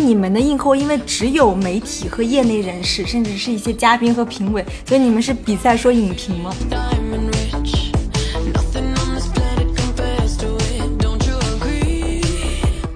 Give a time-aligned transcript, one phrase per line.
[0.00, 6.52] 你们的映后，因为只有媒体和业内人士，甚至是一些嘉宾和评委，所以你们是比赛说影评吗？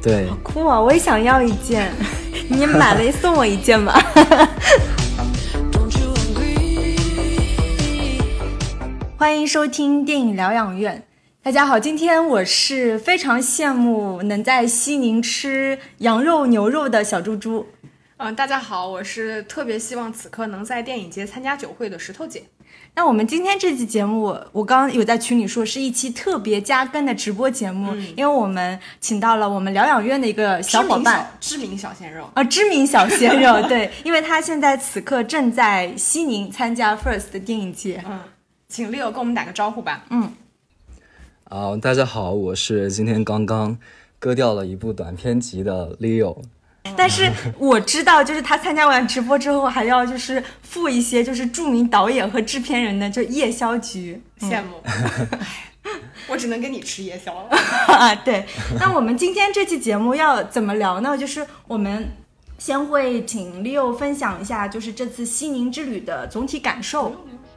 [0.03, 0.81] 对，好酷啊！
[0.81, 1.93] 我也想要一件，
[2.49, 3.95] 你买了送我一件吧。
[9.17, 11.03] 欢迎收听电影疗养院。
[11.44, 17.67] 大家好，今天我是非常羡慕能在西宁吃羊肉、牛肉的小猪猪。
[18.17, 22.44] 嗯，大家好，我是特别希望此刻能在电影节参加酒会的石头姐。
[22.94, 38.03] 那我们今天这期节目，我刚刚有在群里说是一期特别加更的直播节目，因为我们请到了我们疗养院的一个小伙伴，知名小鲜肉啊，知名小鲜肉， 对，因为他现在此刻正在西宁参加 First 的电影节。
[38.08, 38.19] 嗯。
[38.67, 40.05] 请 Leo 跟我们打个招呼吧。
[40.11, 40.33] 嗯，
[41.55, 43.79] 啊，大家好，我是今天刚刚
[44.19, 46.37] 割掉了一部短片集的 Leo。
[46.97, 54.83] 但是我知道，就是他参加完直播之后，还要就是付一些就是著名导演和制片人的就夜宵局，羡慕。
[56.27, 57.57] 我只能跟你吃夜宵了。
[57.87, 58.45] 啊， 对。
[58.81, 61.17] 那我们今天这期节目要怎么聊呢？
[61.17, 62.05] 就是我们
[62.59, 67.15] 先会请 Leo 分享一下，就是这次西宁之旅的总体感受。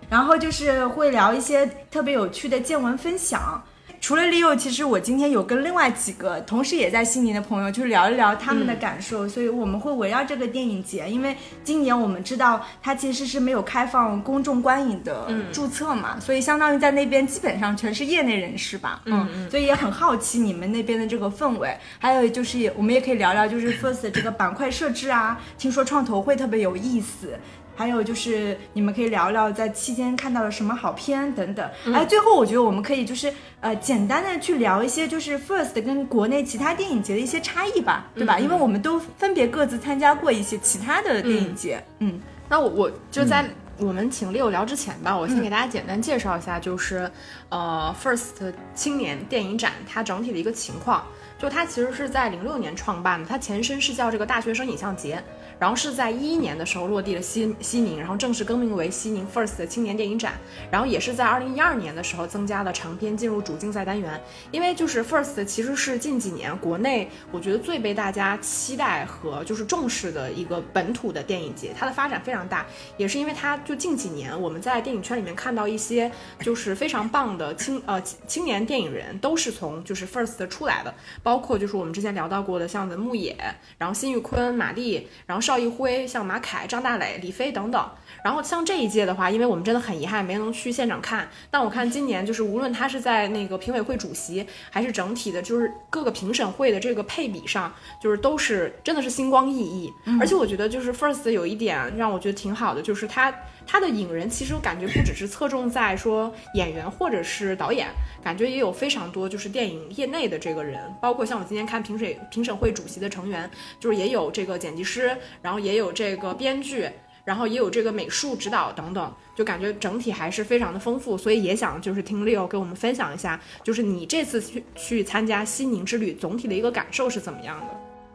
[0.08, 3.60] 然后就是会聊一些特别有趣的见闻分享。
[4.00, 9.28] 除了 Leo，其实我今天有跟另外几个同时也在悉尼的朋友，就是聊一聊他们的感受。
[9.28, 19.02] 所以我们会围绕这个电影节，因为今年我们知道它其实是没有开放公众观影的注册嘛，所以相当于在那边基本上全是业内人士吧。
[19.06, 19.52] 嗯嗯。
[19.52, 21.76] 所以也很好奇你们那边的这个氛围。
[22.00, 27.38] 还有就是，我们也可以聊聊就是 First 这个板块设置啊，听说创投会特别有意思。
[27.78, 31.70] 还有就是，你们可以聊聊在期间看到了什么好片等等。
[31.94, 38.40] 哎，最后我觉得我们可以就是呃，简单的去聊一些就是 First 跟国内其他电影节的一些差异吧，对吧？
[38.40, 41.84] 因为我们都分别各自参加过一些其他的电影节。
[42.00, 42.20] 嗯，
[42.50, 43.46] 那我我就在
[43.78, 47.10] 我们请 Leo 聊之前吧，我先给大家简单介绍一下，就是
[47.50, 51.04] 呃 First 青年电影展它整体的一个情况。
[51.40, 55.24] 就它其实是在零六年创办的，它前身是叫这个大学生影像节。
[55.60, 60.34] 然后是在一一年的时候落地了西西宁，然后正式更名为西宁 First 青年电影展。
[60.70, 64.22] 然后也是在二零一二年的时候增加了长片进入主竞赛单元。
[64.52, 72.66] 因为就是 First 其实是近几年国内我觉得最被大家期待和就是重视的一个本土的电影节，它的发展非常大，
[72.98, 80.94] 也是因为它就近几年我们在电影圈里面看到一些就是非常棒的青呃青年电影人都是从就是 First 出来的，
[81.24, 83.36] 包括就是我们之前聊到过的像文牧野，
[83.78, 85.47] 然后辛玉坤、马丽，然后。
[85.48, 87.90] 邵艺辉、像马凯、张大磊、李飞等等，
[88.28, 99.94] 然后像这一届的话，因为我们真的很遗憾没能去现场看，但我看今年就是无论他是在那个评委会主席，还是整体的，就是各个评审会的这个配比上，就是都是真的是星光熠熠。
[100.20, 103.34] 而且我觉得就是 First 有一点让我觉得挺好的，就是他
[103.66, 107.88] 他的影人其实我感觉不只是侧重在说演员或者是导演，
[108.22, 113.50] 感觉也有非常多就是电影业内的这个人，包括像我今天看评审评审会主席的成员，
[113.80, 115.16] 就是也有这个剪辑师。
[115.42, 116.90] 然后也有这个编剧，
[117.28, 127.66] 然后也有这个美术指导等等，就感觉整体还是非常的丰富，所以也想就是听 Leo 给我们分享一下，就是你这次去去参加西宁之旅总体的一个感受是怎么样的？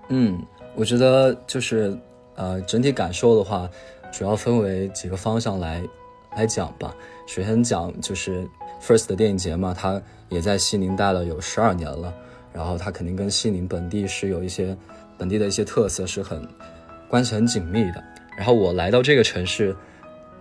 [0.09, 0.43] 嗯，
[0.75, 1.95] 我觉得就是
[2.37, 3.69] 呃整体感受的话，
[4.11, 5.85] 主要分为几个方向来
[6.35, 6.95] 来讲吧。
[7.27, 8.49] 首先讲就是
[8.81, 10.01] First 的电影节嘛，它
[10.31, 12.11] 也在西宁待了有十二年了，
[12.51, 14.75] 然后它肯定跟西宁本地是有一些
[15.19, 16.49] 本地的一些特色是很。
[17.09, 18.03] 关系很紧密的。
[18.37, 19.77] 然后我来到这个城市，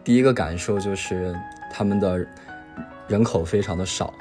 [0.04, 1.36] 第一个感受就是
[1.72, 2.26] 他们的
[3.08, 4.14] 人口非常的少。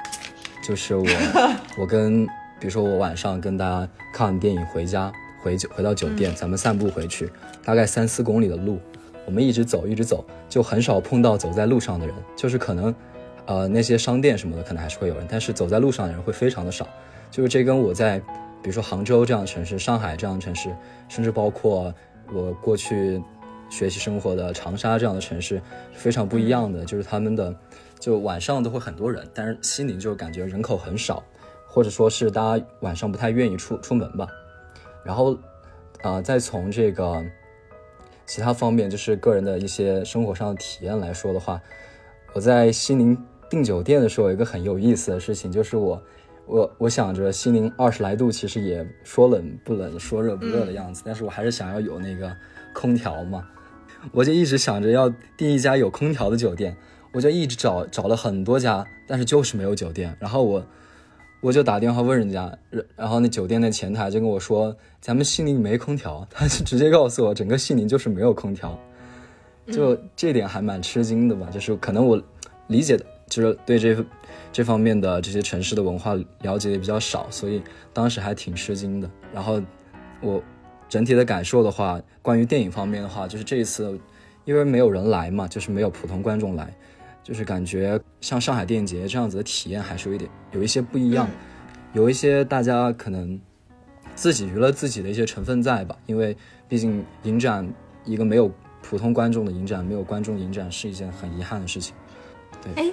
[0.63, 1.05] 就是我，
[1.79, 2.25] 我跟
[2.59, 5.11] 比如说我晚上跟大家看完电影回家，
[5.41, 7.31] 回酒回到酒店，咱们散步回去，
[7.63, 8.79] 大概三四公里的路，
[9.25, 12.13] 我们一直走一直走，就很少碰到走在路上的人。
[12.35, 12.93] 就是可能，
[13.47, 16.87] 呃，那些商店什么的可能还是会有人，但是走在路上的人会非常的少。
[17.31, 18.19] 就是这跟我在
[18.61, 20.69] 比如说杭州这样的城市、上海这样的城市，
[21.07, 21.93] 甚至包括。
[22.33, 23.21] 我过去
[23.71, 25.59] 学习生活的长沙这样的城市
[25.93, 27.55] 非常不一样的，就是他们的
[27.99, 31.23] 就晚上都会很多人，但是西宁就感觉人口很少，
[31.65, 34.27] 或者说是大家晚上不太愿意出出门吧。
[35.03, 35.35] 然后，
[36.03, 37.25] 啊，再从这个
[38.27, 41.59] 其他方面，就是个人的一些生活上的体验来说的话，
[42.33, 43.17] 我在西宁
[43.49, 45.99] 订酒店的时候，有一个很有意思的事情，就是我。
[46.47, 52.35] 我我想着西宁二十来度，其实也说冷不冷，说热不热的样子，但是我还是想要有那个
[52.73, 53.47] 空调嘛，
[54.11, 56.75] 我就一直想着要订一家有空调的酒店，
[57.11, 60.15] 我就一直找找了很多家，但是就是没有酒店。
[60.19, 60.65] 然后我
[61.41, 68.79] 我就打电话问人家，然然后那酒店的前台就跟我说，咱们西宁没空调，他就直接告诉我，整个西宁就是没有空调，
[69.67, 71.47] 就这点还蛮吃惊的吧。
[71.51, 72.21] 就是可能我
[72.67, 74.05] 理解的，就是对这
[74.51, 77.61] 这方面的这些城市的文化了解的比较少，所以
[77.93, 79.09] 当时还挺吃惊的。
[79.33, 79.61] 然后
[80.21, 80.41] 我
[80.91, 83.97] 整体的感受的话，关于电影方面的话，就是这一次
[84.43, 86.69] 因为没有人来嘛，就是没有普通观众来。
[87.23, 91.29] 就是感觉像上海电影节这样子的体验还是有一点有一些不一样，
[91.93, 93.39] 有一些大家可能
[94.15, 96.35] 自己娱乐自己的一些成分在吧，因为
[96.67, 97.65] 毕竟影展
[98.03, 98.51] 一个没有
[98.81, 101.95] 普通观众的影展，没有观众影展是一件很遗憾的事情。
[102.61, 102.91] 对，哎，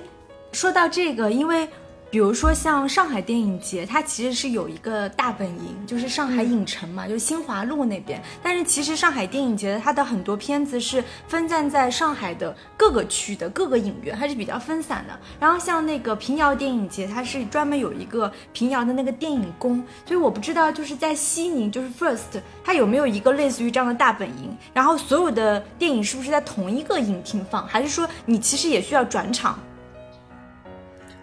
[0.52, 1.68] 说到这个，因为。
[2.10, 8.22] 比如说像上海电影节，它其实是有一个大本营，就是上海影城嘛，就是新华路那边。
[8.42, 15.18] 但是其实上海电影节它的很多片子是分散在上海的各个区的各个影院，它是比较分散的。
[15.38, 24.56] 然后像那个平遥电影节，它是专门有一个平遥的那个电影宫，所以我不知道就是在西宁，就是 First，它有没有一个类似于这样的大本营？
[24.72, 29.58] 然后所有的电影是不是在同一个影厅放，还是说你其实也需要转场？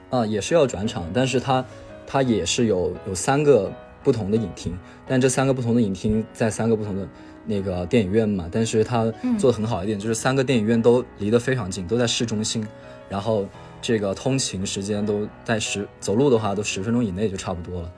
[0.09, 1.65] 啊，也是要转场，但是它，
[2.05, 3.71] 它也是有有三个
[4.03, 7.07] 不同的影厅，但这三个不同的影厅在三个不同的
[7.45, 12.65] 那个电影院嘛，但是它做的很好一点，就是三个电影院都离得非常近，都在市中心，
[13.09, 13.45] 然后
[13.81, 17.91] 这个通勤时间都在十走路的话都十分钟以内就差不多了。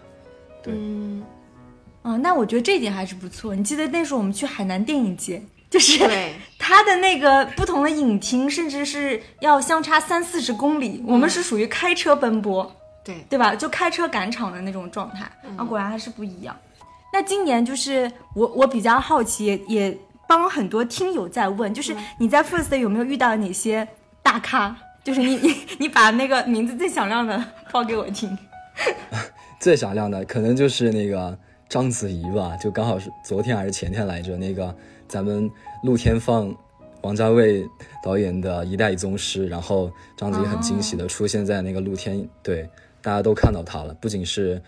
[0.64, 1.24] 对，嗯，
[2.02, 3.54] 啊，那我觉得这一点还是不错。
[3.54, 5.42] 你记得那时候我们去海南电影节。
[5.70, 6.00] 就是
[6.60, 13.56] 它的那个不同的影厅，甚至是要相差三四十公里，我们是属于开车奔波，对对吧？
[13.56, 16.56] 就开车赶场的那种状态啊，果然还是不一样。
[17.14, 19.98] 那今年就是我我比较好奇，也也
[20.28, 23.88] 帮很多听友在问，就是你在 First 有没有遇到哪些
[24.22, 24.76] 大咖？
[25.04, 27.42] 就是你 你你把那个名字最响亮的
[27.72, 28.38] 报给我听。
[29.60, 31.38] 最响亮的可能就是那个
[31.70, 34.76] 章子怡吧，就刚好是昨天还是前天来着那个。
[35.08, 35.50] 咱们
[35.84, 36.54] 露天放
[37.02, 37.66] 王家卫
[38.04, 42.70] 导演的《一代宗师》，然后章子怡很惊喜的出现在那个露天，对，
[43.02, 44.62] 大家都看到他了，不仅是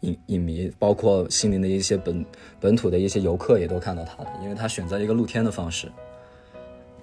[0.00, 2.24] 影影迷，包括西宁的一些本
[2.58, 5.90] 本土的一些游客也都看到他了，因为他选择一个露天的方式。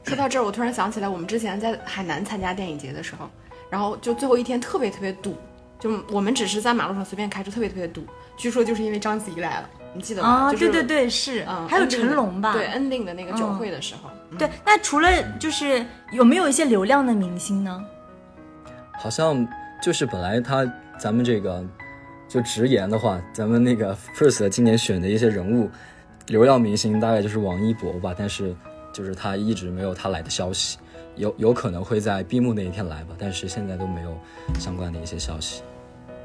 [0.04, 3.30] 说到这儿，我突然想起来，我们之前在海南参加电影节的时候，
[3.70, 5.36] 然后就最后一天特别特别堵，
[5.80, 8.04] 就我们只是在马路上随便开车，特别特别堵，
[8.36, 9.70] 据说就是因为章子怡来了。
[9.94, 10.30] 你记得吗？
[10.30, 12.54] 啊，对对对，是，嗯，还有成龙吧？
[12.54, 14.10] 对，ending 的那个酒会的时候。
[14.38, 17.84] 对，那除了就是有没有一些流量的明星呢？
[18.94, 19.46] 好像
[19.82, 20.66] 就是本来他
[20.98, 21.64] 咱们这个
[22.30, 25.70] 就直言的话，咱们那个 first 今年选的一些人物
[26.28, 28.56] 流量明星大概就是王一博吧，但是
[28.94, 30.78] 就是他一直没有他来的消息，
[31.16, 34.18] 有有可能会在闭幕那一天来吧，但是现在都没有
[34.60, 35.64] 相关的一些消息。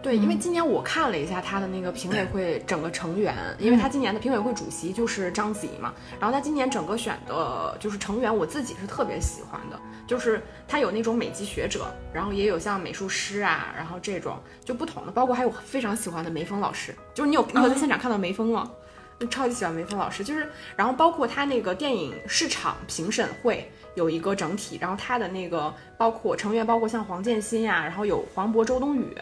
[0.02, 18.70] 对，因为今年我看了一下他的那个评委会整个成员，因为他今年的评委会主席就是章子怡嘛，然后他今年整个选的就是成员，我自己是特别喜欢的，就是他有那种美籍学者，然后也有像美术师啊，然后这种就不同的，包括还有非常喜欢的梅峰老师，就是你有你有在现场看到梅峰吗？
[19.28, 29.16] 超级喜欢梅峰老师，就是然后包括他那个电影市场评审会有一个整体，然后他的那个包括成员包括像黄建新呀，然后有黄渤、周冬雨。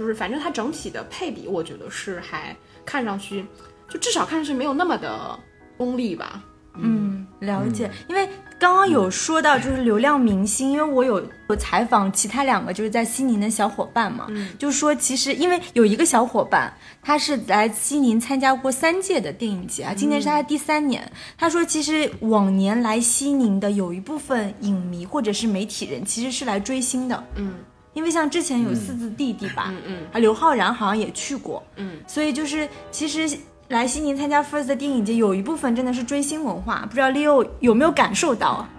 [0.00, 3.44] 就是反正它整体的配比，我觉得是还看上去，
[3.86, 5.38] 就至少看上去没有那么的
[5.76, 6.42] 功利吧。
[6.76, 7.90] 嗯，了解。
[8.08, 8.26] 因为
[8.58, 21.06] 刚刚有说到就是流量明星，因为我有有采访其他两个就是在西宁的小伙伴嘛，嗯就是说其实因为有一个小伙伴他是来西宁参加过三届的电影节啊，今年是他的第三年。
[21.36, 27.22] 他说其实往年来西宁的有一部分影迷或者是媒体人其实是来追星的。
[27.34, 27.52] 嗯。
[28.00, 33.36] 因为像之前有四字弟弟吧，嗯嗯，啊，刘昊然好像也去过，嗯，所以就是其实
[33.68, 38.70] 来西宁参加 First 的电影节，有一部分真的是追星文化，不知道 Leo 有没有感受到啊？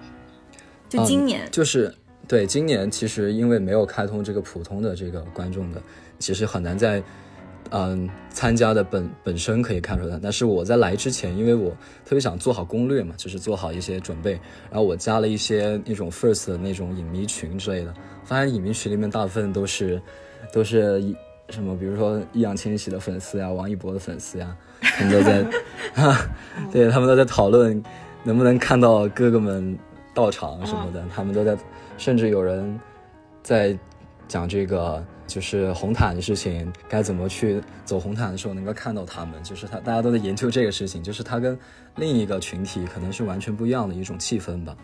[0.89, 1.93] 就今年，就是
[2.27, 5.79] 对今年，其实因为没有开通这个普通的这个观众的，
[6.17, 7.01] 其实很难在。
[7.73, 11.69] 嗯，参加的本本身可以看出来，但是我在来之前，因为我
[12.03, 14.33] 特别想做好攻略嘛，就是做好一些准备，
[14.69, 17.93] 然后我加了一些那种 first 的那种影迷群之类的，
[18.31, 20.01] 发现影迷群里面大部分都是
[20.53, 21.01] 都是
[21.49, 25.45] 什么，比如说易烊千玺的粉丝呀，王一博的粉丝呀，他们都在，
[26.71, 27.83] 对他们都在讨论
[28.23, 29.77] 能不能看到哥哥们
[30.13, 31.57] 到场什么的，他们都在，
[31.97, 32.79] 甚至有人
[33.43, 33.77] 在
[34.29, 35.03] 讲这个。
[35.27, 41.57] 就是红毯的事情，该怎么去走红毯的时候能够看到他们，就是他大家都在研究这个事情，就是他跟
[41.95, 44.75] 另一个群体可能是完全不一样的一种气氛吧。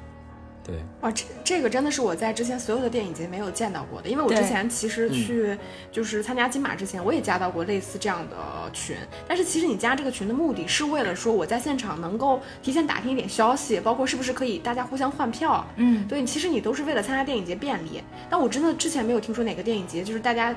[0.67, 5.57] 对，哇，这这个真的是我在之前所有的电影节没有见到过的，因为我之前其实去
[5.91, 8.35] 就是参加金马之前，我也加到过类似这样的
[8.73, 8.97] 群，
[9.27, 18.03] 但是其实你加这个群的目的是为了说我在现场能够提前打听一点消息，包括是不是可以大家互相换票，嗯，对，其实你都是为了参加电影节便利。
[18.29, 20.53] 但我真的之前没有听说哪个电影节就是大家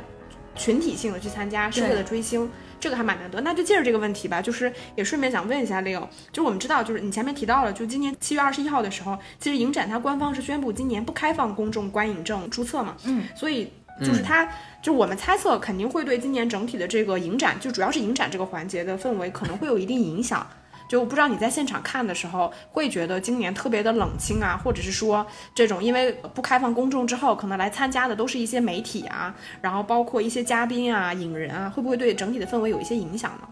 [0.56, 3.40] 群体性的去参加是为了追星，这个还蛮难得。
[3.42, 13.70] 那就借着这个问题吧，就是也顺便想问一下 Leo，就是我们知道，就是你前面提到了，就今年七月二十一号的时候，其实影展它官方是宣布今年不开放公众观影证注册嘛，嗯，所以
[14.02, 14.48] 就是它，
[14.80, 20.46] 就我们猜测肯定会对今年整体的这个影展，就主要是影展这个环节的氛围可能会有一定影响。
[20.90, 29.32] 就不知道你在现场看的时候，会觉得今年特别的冷清啊，或者是说这种因为不开放公众之后，可能来参加的都是一些媒体啊，
[29.62, 33.48] 然后包括一些嘉宾啊、影人啊，会不会对整体的氛围有一些影响呢？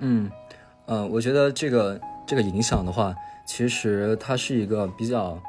[0.00, 0.30] 嗯，
[0.84, 3.14] 呃，我觉得这个这个影响的话，
[3.46, 5.40] 其实它是一个比较，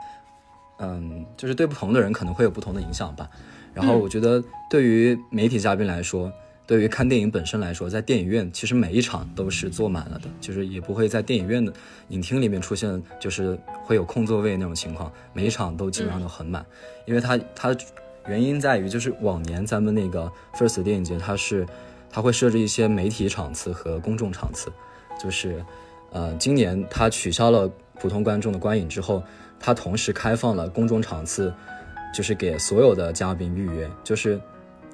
[0.79, 3.29] 嗯，就是对不同的人可能会有不同的影响吧。
[3.73, 6.31] 然后我觉得对于媒体嘉宾来说，
[6.67, 11.71] 对于看电影本身来说，在电影院其实每一场都是坐满了的，就是也不会在电影院的
[12.09, 16.65] 影厅里面出现就是会有空座位那种情况，每一场都基本上都很满，
[17.05, 17.73] 因为它它
[18.27, 21.65] 原因在于就是往年咱们那个 First 电影节它是
[22.09, 24.69] 它会设置一些媒体场次和公众场次，
[25.17, 25.63] 就是
[26.11, 29.23] 呃今年它取消了普通观众的观影之后，
[29.57, 31.53] 它同时开放了公众场次，
[32.13, 34.37] 就是给所有的嘉宾预约，就是。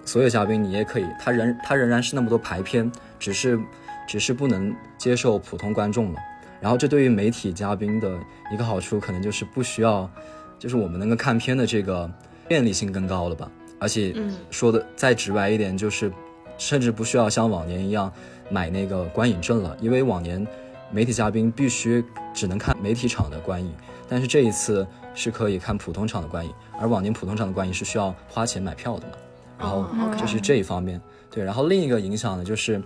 [0.06, 3.60] 所有嘉宾你也可以，他仍他仍然是那么多排片，只是
[4.08, 6.20] 只是不能接受普通观众了。
[6.60, 8.18] 然后这对于媒体嘉宾的
[8.52, 10.10] 一个好处，可能就是不需要，
[10.58, 12.10] 就是我们能够看片的这个
[12.48, 13.52] 便利性更高了吧。
[13.80, 16.12] 而且嗯说的再直白一点，就是
[16.58, 18.12] 甚至不需要像往年一样
[18.50, 20.46] 买那个观影证了，因为往年
[20.90, 23.74] 媒体嘉宾必须只能看媒体场的观影，
[24.08, 29.14] 但是这一次是可以看普通场的观影，而往年普通场的观影是需要花钱买票的嘛。
[29.64, 29.88] 然后
[30.20, 31.02] 就是这一方面，
[31.32, 31.42] 对。
[31.42, 32.82] 然后另一个影响呢，就是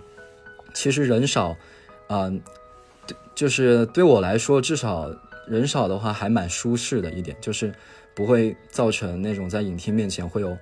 [0.72, 1.56] 其实人少，
[2.08, 2.40] 嗯、
[3.04, 5.10] 对就是对我来说，至少
[5.48, 7.74] 人少的话还蛮舒适的一点，就是
[8.14, 10.56] 不会造成那种在影厅面前会有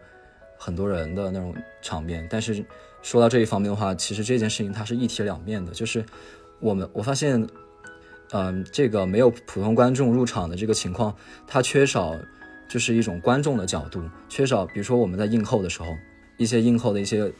[0.56, 2.26] 很多人的那种场面。
[2.30, 2.64] 但是
[3.02, 6.02] 说到这一方面的话，其实这件事情它是一体两面的，就是
[6.60, 7.46] 我们我发现，
[8.32, 11.14] 嗯、这个没有普通观众入场的这个情况，
[11.46, 12.14] 它缺少
[12.68, 15.96] 就是一种观众的角度，缺少比如说我们在映后的时候，
[16.36, 17.30] 一些映后的一些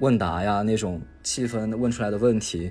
[0.00, 2.70] 问答呀，那种气氛问出来的问题，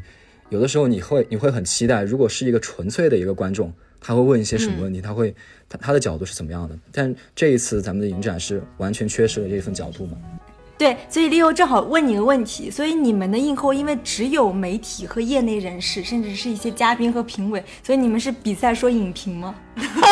[0.50, 5.34] 有的时候你会你会很期待，如果是一个纯粹的一个观众，他会问一些什么问题，他会
[5.67, 6.77] 他他的角度是怎么样的？
[6.91, 10.17] 但这一次咱们的影展是完全缺失了这份角度嘛？
[10.84, 19.56] 对，所以 Leo 正好问你个问题，所以你们的映后因为只有媒体和业内人士，甚至是一些嘉宾和评委，所以你们是比赛说影评吗？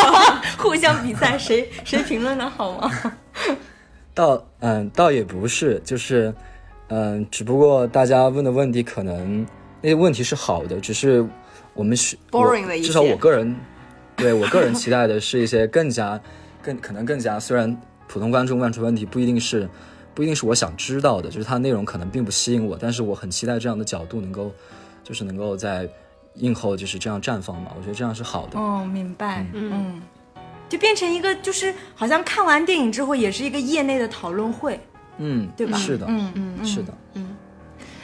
[0.56, 2.90] 互相比赛谁谁评论的好吗？
[4.16, 6.32] 倒嗯，倒也不是，就是
[6.88, 9.46] 嗯，只不过大家问的问题可能
[9.82, 11.22] 那些问题是好的，只是
[11.74, 13.54] 我们是 Boring 的至少我个人
[14.16, 16.18] 对我个人期待的是一些更加
[16.62, 19.68] 更可能更加，虽然普通观众问出问题不一定是
[20.14, 24.52] 不一定是我想知道的，就是它内容可能并不吸引我，但是我很期待这样的角度能够
[25.02, 25.88] 就是能够在
[26.34, 28.58] 映后就是这样绽放嘛，我觉得这样是好的。
[28.58, 30.02] 哦，明白，嗯，
[30.68, 34.80] 就变成一个就是好像看完电影之后也是一个业内的讨论会，
[35.18, 35.76] 嗯，对吧？
[35.78, 36.94] 是的，嗯嗯嗯，是的。
[37.14, 37.36] 嗯。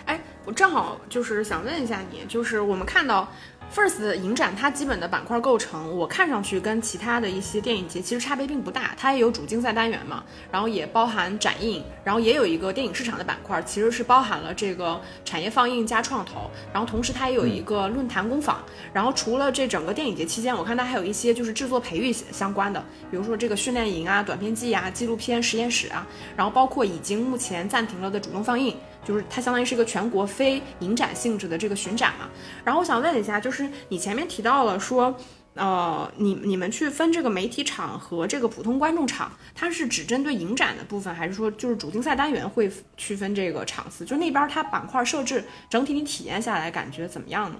[0.06, 3.28] 哎，我正好就是想问一下你，就是我们看到
[3.75, 8.94] First 影展，它基本的板块构成，我看上去跟其他的一些电影节其实差别并不大。
[8.96, 18.58] 它也有主竞赛单元嘛，然后也包含展映，然后也有一个电影市场的板块，其实是包含了这个产业放映加创投，然后同时它也有一个论坛工坊。
[18.92, 28.75] 然后除了这整个电影节期间，我看它还有一些就是制作培育相关的，比如说这个训练营啊、短片季啊、纪录片实验室啊，然后包括已经目前暂停了的主动放映。
[29.08, 32.28] 就是它相当于是一个全国非影展性质的这个巡展嘛。
[32.62, 35.16] 然后我想问一下，就是你前面提到了说，
[35.54, 44.04] 呃，你你们去分这个媒体场和这个普通观众场，它是只针对影展的部分，还是说就是主竞赛单元会区分这个场次？
[44.04, 47.56] 就那边它板块设置整体你体验下来感觉怎么样呢？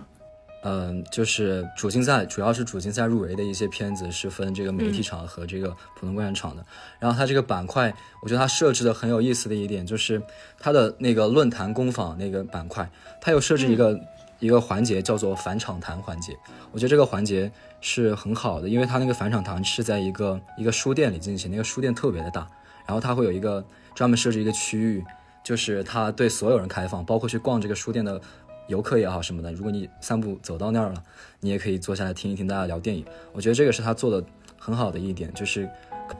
[0.63, 6.65] 嗯，就是主竞赛，主要是主竞赛入围的一些片子是分这个媒体场和这个普通观众场的。
[6.99, 10.21] 然后它这个板块，我觉得它设置的很有意思的一点就是
[10.59, 13.99] 它的那个论坛工坊那个板块，它有设置一个、
[14.41, 16.37] 一个环节叫做返场谈环节。
[16.73, 17.51] 我觉得这个环节
[17.81, 22.47] 是很好的，因为它那个返场谈是在一个一个书店里进行，那个书店特别的大，
[22.85, 25.05] 然后它会有一个专门设置一个区域，
[25.45, 28.21] 就是它对所有人开放，包括去逛这个书店的
[28.69, 31.03] 游客也好什么的，如果你散步走到那儿了，
[31.41, 33.05] 你也可以坐下来听一听大家聊电影。
[33.33, 34.25] 我觉得这个是他做的
[34.59, 35.69] 很好的一点，就是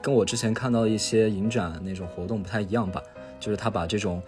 [0.01, 3.01] 跟我之前看到一些影展那种活动不太一样吧，
[3.39, 4.21] 就是他把这种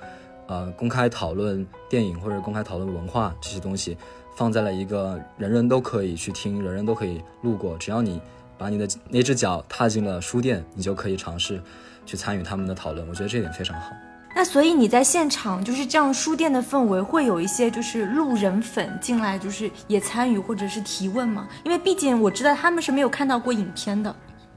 [0.48, 3.98] 呃公开讨论电影或者公开讨论文化这些东西
[4.36, 8.22] 放在了一个人人都可以去听，人人都可以路过，只要你
[8.58, 11.62] 把你的那只脚踏进了书店，你就可以尝试
[12.06, 13.08] 去参与他们的讨论。
[13.10, 13.92] 我觉得这点非常好。
[14.34, 21.48] 那所以你在现场就是这样书店的氛围，会有一些就是路人粉进来，就是也参与或者是提问吗？
[21.66, 24.16] 因为毕竟我知道他们是没有看到过影片的，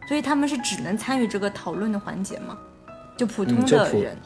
[0.08, 2.56] 所以他们是只能参与这个讨论的环节吗？
[3.16, 4.16] 就普通的人。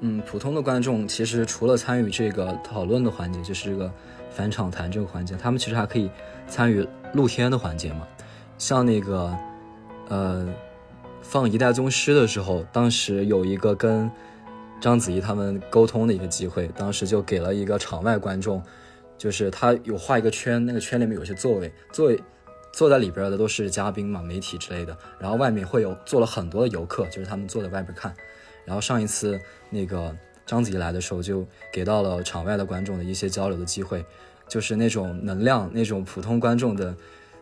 [0.00, 3.90] 嗯，普通的观众其实除了参与这个讨论的环节，就是这个
[4.30, 6.10] 返场谈这个环节，他们其实还可以
[6.46, 8.02] 参与露天的环节嘛。
[8.58, 9.34] 像那个，
[10.08, 10.46] 呃，
[11.22, 14.10] 放《一代宗师》的时候，当时有一个跟。
[14.80, 18.62] 章子怡他们沟通的一个机会，当时就给了一个场外观众，
[19.16, 22.22] 就是他有画一个圈，那个圈里面有些座位，座位
[22.72, 28.14] 坐在里边的都是嘉宾嘛、媒体之类的，然后外面会有坐了很多的游客，就是他们坐在外边看。
[28.64, 29.40] 然后上一次
[29.70, 30.14] 那个
[30.44, 34.04] 章子怡来的时候，就给到了场外的观众的一些交流的机会，
[34.46, 36.94] 就是那种能量，那种普通观众的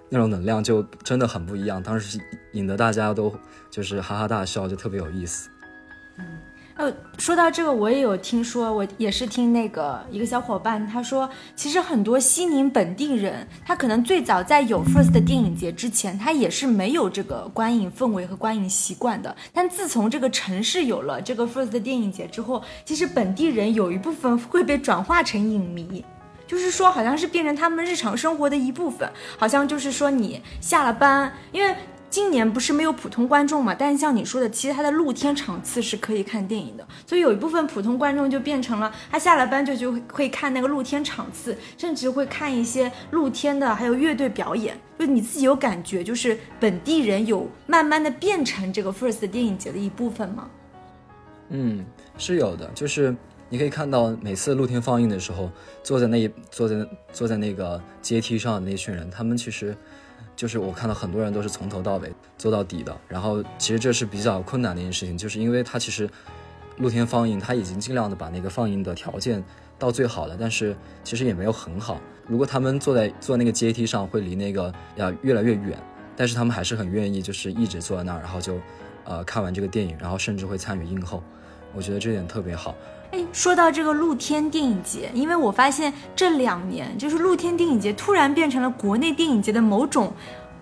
[0.09, 2.21] 那种能量就真的很不一样，当时
[2.53, 3.35] 引得大家都
[3.71, 5.51] 就是哈哈大笑，就特别有意思。
[6.77, 19.35] 呃，说到这个，我也有听说，我也是听那个一个小伙伴他说，其实很多西宁本地人，他可能最早在有 First 电影节之前，他也是没有这个观影氛围和观影习惯的。
[19.53, 26.05] 但自从这个城市有了这个 First 电影节之后，其实本地人有一部分会被转化成影迷，
[26.45, 31.73] 就是说好像是变成他们日常生活的一部分，好像就是说你下了班，因为。
[32.15, 33.75] 今年不是没有普通观众嘛？
[33.75, 44.79] 但是像你说的，其实他的露天场次是可以看电影的，所以有一部分普通观众就变成了他下了班就就会看那个露天场次，甚至会看一些露天的，还有乐队表演。
[44.97, 50.49] 就你自己有感觉，就是本地人有慢慢的变成这个 First 电影节的一部分吗？
[51.49, 51.85] 嗯，
[52.17, 53.13] 是有的，就是
[53.49, 55.51] 你可以看到每次露天放映的时候，
[55.83, 56.77] 坐在那一坐在
[57.13, 59.77] 坐在那个阶梯上的那群人，他们其实。
[60.37, 66.09] 就是我看到很多人都是从头到尾做到底的，然后其实这是比较困难的一件事情，就是因为它其实
[66.79, 69.43] 露天放映，它已经尽量的把那个放映的条件
[69.79, 72.01] 到最好了，但是其实也没有很好。
[72.27, 75.79] 如果他们坐在坐那个阶梯上，会离那个要越来越远，
[76.17, 78.59] 但是他们还是很愿意，就是一直坐在那儿，然后就
[79.05, 81.23] 呃看完这个电影，然后甚至会参与映后，
[81.75, 82.75] 我觉得这点特别好。
[83.33, 90.13] 说到这个露天电影节，因为我发现这两年就是露天电影节突然变成了国内电影节的某种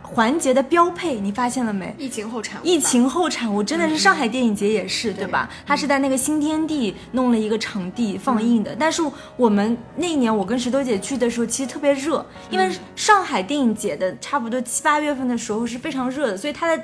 [0.03, 1.95] 环节的标配，你发现了没？
[1.99, 2.65] 疫情后产物。
[2.65, 5.49] 疫情后产物真的是上海电影节也是，对吧？
[5.65, 9.03] 它是在那个新天地弄了一个场地放映的，但是
[9.37, 16.83] 我们那一年我跟石头姐去的时候，其实特别热，因为上海电影节的差不多七八月份的时候是非常热的，所以它的。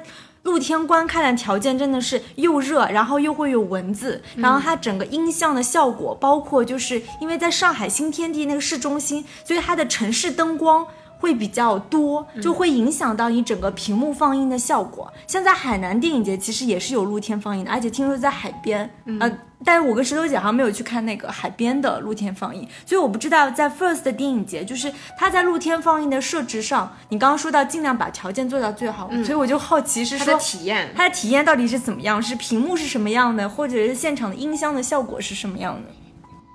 [0.49, 10.87] 露天观看的条件真的是又热，然后又会有蚊子，然后它整个音像的效果，包括就是因为在上海新天地那个市中心，所以它的城市灯光
[11.19, 15.13] 会比较多，就会影响到你整个屏幕放映的效果。
[15.27, 19.31] 像在海南电影节其实也是有露天放映的，而且听说在海边，呃。
[19.65, 32.23] 但是我跟石头姐好像没有去看那个海边的露天放映，所以我不知道在 First 的电影节，就是它在露天放映的设置上，你刚刚说到尽量把条件做到最好，所以我就好奇是说体验，它的体验到底是怎么样？
[32.23, 35.89] 是屏幕是什么样的，或者是现场的音箱的效果是什么样的？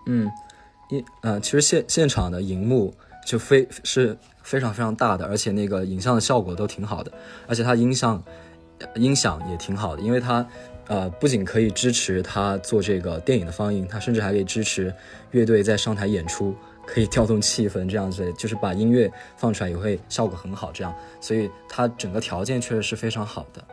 [0.07, 0.31] 嗯，
[0.89, 2.93] 一呃，其实现现场的荧幕
[3.25, 7.11] 就非是非常非常大的，而且那个影像的效果都挺好的，
[7.47, 8.23] 而且它音像
[8.95, 10.45] 音响也挺好的，因为它。
[10.87, 14.93] 呃，不仅可以支持他做这个电影的放映，他甚至还可以支持
[15.31, 20.71] 乐队在上台演出，可以调动气氛，这样子就是把音乐放出来也会效果很好。
[20.73, 23.63] 这样，所以他整个条件确实是非常好的。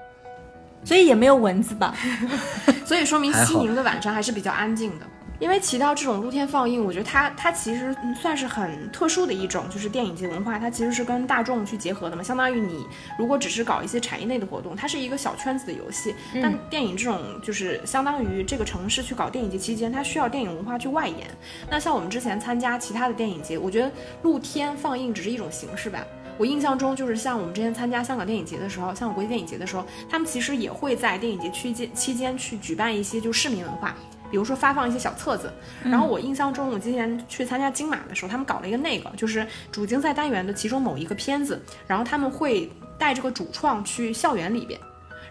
[0.85, 1.95] 所以也没有蚊子吧？
[2.87, 5.07] 所以说明西宁的晚上还是比较安静的。
[5.41, 12.23] 因为提到这种露天放映，我觉得它它其实算是很特殊的一种，就是电影节文化，它其实是跟大众去结合的嘛。
[12.23, 12.87] 相当于你
[13.19, 16.15] 如果只是搞一些产业内的活动，它是一个小圈子的游戏。
[16.35, 21.27] 但电影这种就是相当于这个城市去搞电影节期间，它需要电影文化去外延。
[21.71, 23.91] 那像我们之前参加其他的电影节，我觉得
[24.23, 26.05] 露天放映只是一种形式吧。
[26.37, 33.95] 我印象中就是像我们之前参加香港电影节的时候，香港国际电影节的时候，他们其实也会在电影节期间期间去举办一些就市民文化。
[34.31, 44.79] 比如说发放一些小册子，然后我印象中，我今年去参加金马的时候，他们搞了一个那个，就是主竞赛单元的其中某一个片子，然后他们会带这个主创去校园里边，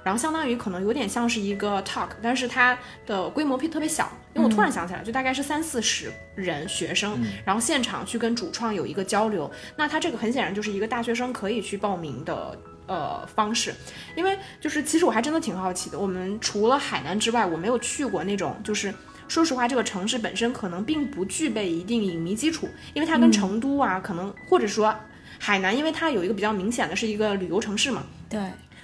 [0.04, 12.58] 然后相当于可能有点像是一个 talk，但是它的规模特别小，因为我突然想起来，就大概是三四十人学生，然后现场去跟主创有一个交流，那他这个很显然就是一个大学生可以去报名的。
[12.90, 13.74] 呃方式，
[14.18, 18.94] 因为就是其实我还真的挺好奇的，我们除了海南之外，我没有去过那种就是。
[19.30, 24.92] 说实话，这个城市本身可能并不具备一定影迷基础，因为它跟成都啊，可能或者说
[25.38, 28.42] 海南，因为它有一个比较明显的是一个旅游城市嘛，对，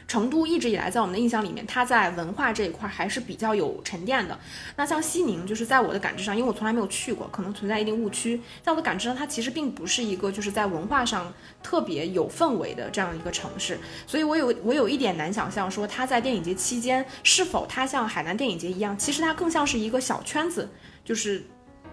[0.07, 4.37] 成都一直以来在我们的印象里面，它在文化这一块还是比较有沉淀的。
[4.75, 8.39] 那像西宁，就是在我的感知上，因为我从来没有去过，可能存在一定误区。
[8.61, 13.79] 在我的感知上，它其实并不是一个就是在文化上特别有氛围的这样一个城市。
[14.05, 20.69] 所以我有我有一点难想象，说它在电影节期间是否它像海南电影节一样，其实它更像是一个小圈子，
[21.03, 21.43] 就是。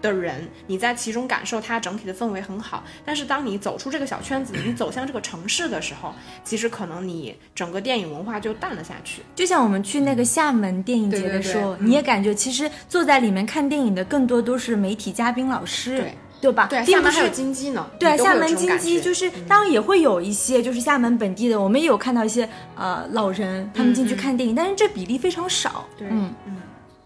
[0.03, 6.13] 的人，你在其中感受它整体的氛围很好，但是当你走出这个小圈子， 你走向这个城市的时候，
[6.43, 9.23] 其实可能你整个电影文化就淡了下去。
[9.33, 16.67] 就像我们去那个厦门电影节的时候，对对对你也感觉其实坐在里面看电影的更多都是媒体嘉宾老师，对对吧？
[16.69, 17.29] 对，厦门还有。
[17.29, 25.87] 金鸡呢，对厦门金鸡就是，当然也会有一些就是厦门本地的，我们也有看到一些呃老人他们进去看电影，但是这比例非常少。
[25.97, 26.33] 对嗯，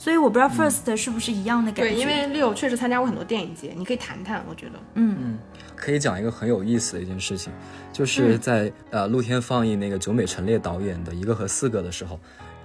[0.08, 1.92] 所以我不知道 First 是不是一样的感觉。
[1.92, 4.80] 对，因为 Leo 确实参加过很多电影节，你可以谈谈，我觉得。
[4.94, 5.40] 嗯嗯
[5.76, 7.52] 可以讲一个很有意思的一件事情，
[7.92, 12.18] 就是在、呃露天放映那个久美陈列导演的一个和四个的时候，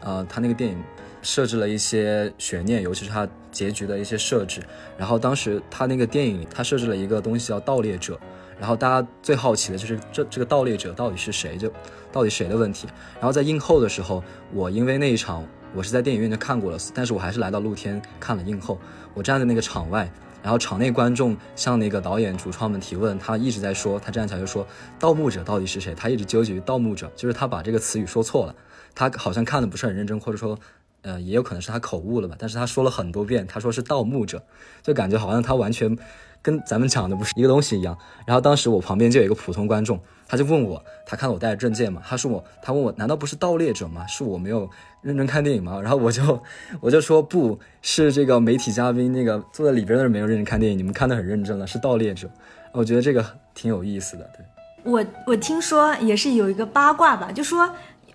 [0.02, 0.80] 呃，他那个电影
[1.20, 4.60] 设置了一些悬念，尤其是他结局的一些设置。
[4.96, 8.16] 然后当时他那个电影里，他设置了一个东西叫盗猎者，
[8.56, 11.68] 然后大家最好奇的就是这这个盗猎者到底是谁，就
[12.12, 12.86] 到底谁的问题。
[13.14, 14.22] 然后在映后的时候，
[14.54, 18.78] 我因为那一场我是在电影院就看过了，但是我还是来到露天看了映后，
[19.14, 20.10] 我站在那个场外。
[20.42, 24.66] 然后场内观众向那个导演主创们提问，他一直在说，他站起来就说
[24.98, 28.54] “盗墓者到底是谁”，他一直纠结于“盗墓者”，就是他把这个词语说错了，
[28.92, 30.58] 他好像看的不是很认真，或者说，
[31.02, 34.42] 呃，也有可能是他口误了吧，但是他说了很多遍，他说是盗墓者，
[34.82, 35.96] 就感觉好像他完全
[36.42, 37.96] 跟咱们讲的不是一个东西一样。
[38.26, 44.06] 然后当时我旁边就有一个普通观众，他就问我，他看到我带着证件嘛，他说我，他问我难道不是盗猎者吗？
[44.06, 44.68] 是我没有
[45.00, 45.80] 认真看电影吗？
[45.80, 46.42] 然后我就
[46.80, 52.28] 我就说不是这个媒体嘉宾，那个坐在里边的人没有认真看电影，你们看得很认真了，是盗猎者。
[52.72, 53.24] 我觉得这个
[53.54, 54.44] 挺有意思的，对。
[54.84, 57.72] 我我听说也是有一个八卦吧，就说。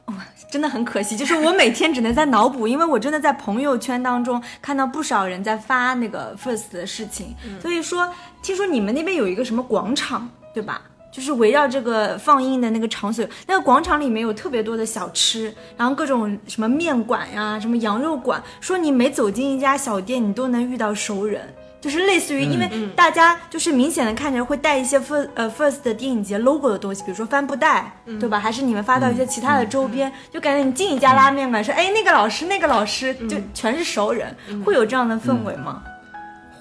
[0.08, 0.16] 哇，
[0.50, 8.10] 真的很可惜，就是我每天只能在脑补，因为我真的在朋友圈当中看到不少人在发那个 First 的事情，所以说
[8.42, 10.82] 听说你们那边有一个什么广场，对吧？
[11.10, 21.54] 就是围绕这个放映的那个场所，那个广场里面有特别多的小吃，然后各种什么面馆呀、什么羊肉馆，说你每走进一家小店，你都能遇到熟人。
[21.80, 28.40] 就是类似于，因为大家就是明显的看着会带一些 first 呃 first 的电影节 logo 的东西，比如说帆布袋，对吧？
[28.40, 34.36] 还是你们发到一些其他的周边，就感觉你进一家拉面馆说，哎，那个老师，那个老师，就全是熟人，
[34.66, 35.84] 会有这样的氛围吗？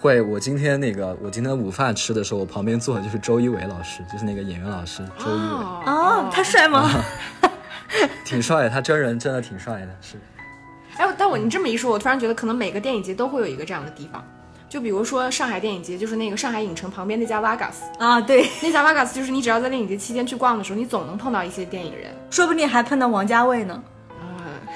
[0.01, 6.91] 会，我今天那个，我今天午饭吃的时候，我旁边坐的就是周一围老师，就是那个演员老师周一围，哦，他帅吗？
[8.25, 10.17] 挺帅的，他真人真的挺帅的，是。
[10.99, 14.23] 哎，但我你这么一说，我突然觉得可能每个电影节都会有一个这样的地方。
[14.69, 22.11] 就比如说上海电影节，就是那个上海影城旁边那家 Vagas，啊，对， 那家 Vagas 就是你只要在电影节期间去逛的时候，你总能碰到一些电影人。
[22.31, 23.83] 说不定还碰到王家卫呢。
[24.21, 24.27] 嗯，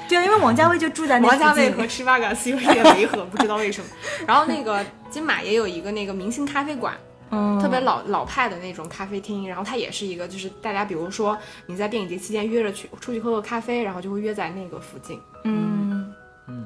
[0.09, 3.90] 对啊，因为王家卫就住在那王家卫和吃 Vagas 有一点违和，不知道为什么。
[4.26, 6.94] 然后那个 金马也有一个那个明星咖啡馆，
[7.31, 15.20] 嗯特别老老派的那种咖啡厅，然后它也是一个，就是大家比如说你在电影节期间约着去出去喝个咖啡，然后就会约在那个附近。
[15.44, 15.89] 嗯，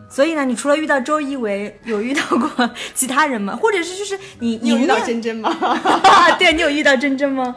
[0.09, 3.57] 所以呢，你除了遇到周一围，有遇到过其他人吗？
[3.61, 5.51] 或者是就是你你有遇到真真吗？
[6.39, 7.57] 对你有遇到真真吗？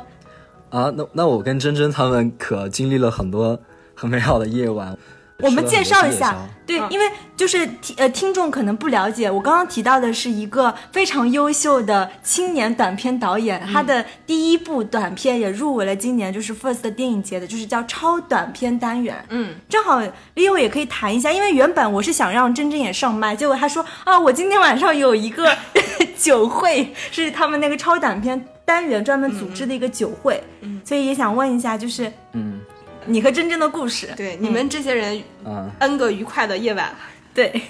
[0.70, 3.60] 啊，那那我跟珍珍他们可经历了很多
[3.96, 4.98] 很美好的夜晚。
[5.40, 6.88] 我们介绍一下对，嗯。
[6.90, 19.24] 因为就是听呃听众可能不了解，我刚刚提到的是一个非常优秀的青年短片导演，他的第一部短片也入围了今年就是 First 的电影节的，就是叫超短片单元。
[19.30, 20.02] 嗯，正好
[20.36, 25.56] Leo 也可以谈一下，因为原本我是想让真真也上麦，结果他说啊，我今天晚上有一个
[26.18, 30.82] 酒会，是他们那个超短片单元专门组织的一个酒会，嗯。
[30.84, 32.60] 所以也想问一下，就是嗯
[33.08, 34.10] 你和真真的故事。
[34.16, 36.94] 对，你们这些人嗯，N 个愉快的夜晚。
[37.34, 37.62] 对，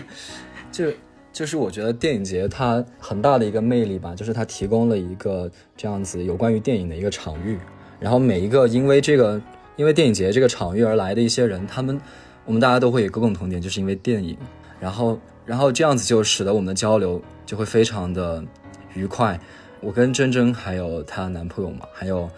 [0.70, 0.92] 就
[1.32, 7.58] 就是我觉得电影节它很大的一个魅力吧，就是它提供了一个这样子有关于电影的一个场域，
[7.98, 9.40] 然后每一个因为这个
[9.76, 12.00] 因为电影节这个场域而来的一些人，他们
[12.44, 14.36] 我们大家都会有一个共同点，就是因为电影，
[14.80, 18.44] 然后然后这样子就使得我们的交流就会非常的
[18.94, 19.38] 愉快。
[19.80, 22.28] 我跟珍珍还有她男朋友嘛，还有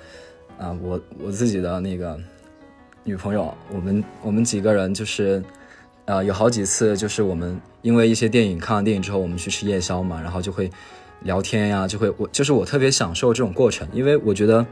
[0.59, 2.19] 啊、我我自己的那个
[3.07, 5.43] 女朋友，我们我们几个人就是。
[6.09, 10.71] 呃，有好几次就是我们因为一些电影看完电影之后，我们去吃夜宵嘛，然后就会
[11.23, 14.65] 聊天呀，就会我就是我特别享受这种过程，因为我觉得，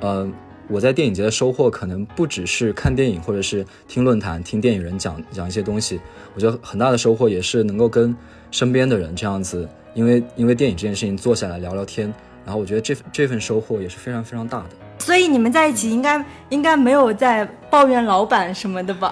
[0.00, 0.32] 呃，
[0.68, 6.00] 我在电影节的收获可能不只是看电影，或者是听论坛、听电影人讲讲一些东西。
[6.34, 8.16] 我觉得很大的收获也是能够跟
[8.50, 12.10] 身边的人这样子，因为因为电影这件事情坐下来聊聊天。
[12.46, 14.70] 然后我觉得这这份收获也是非常非常大的。
[15.02, 19.10] 所以你们在一起应该应该没有在抱怨老板什么的吧？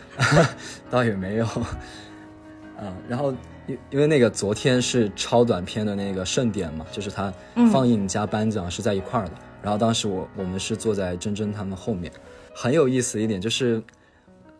[0.90, 1.46] 倒也没有。
[2.76, 3.32] 啊，然后
[3.66, 7.32] 因因为那个昨天是超短片的那个盛典嘛，就是它
[7.72, 9.32] 放映加颁奖是在一块儿的。
[9.62, 12.12] 然后当时我我们是坐在珍珍他们后面，
[12.54, 13.82] 很有意思一点就是，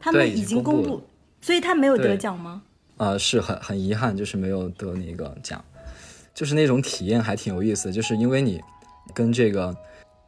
[0.01, 1.03] 他们已经公布，
[1.43, 2.63] 所以他没有得奖吗？
[2.97, 5.63] 呃，是很很遗憾，就是没有得那个奖，
[6.33, 8.61] 就是那种体验还挺有意思，就是因为你
[9.15, 9.75] 跟这个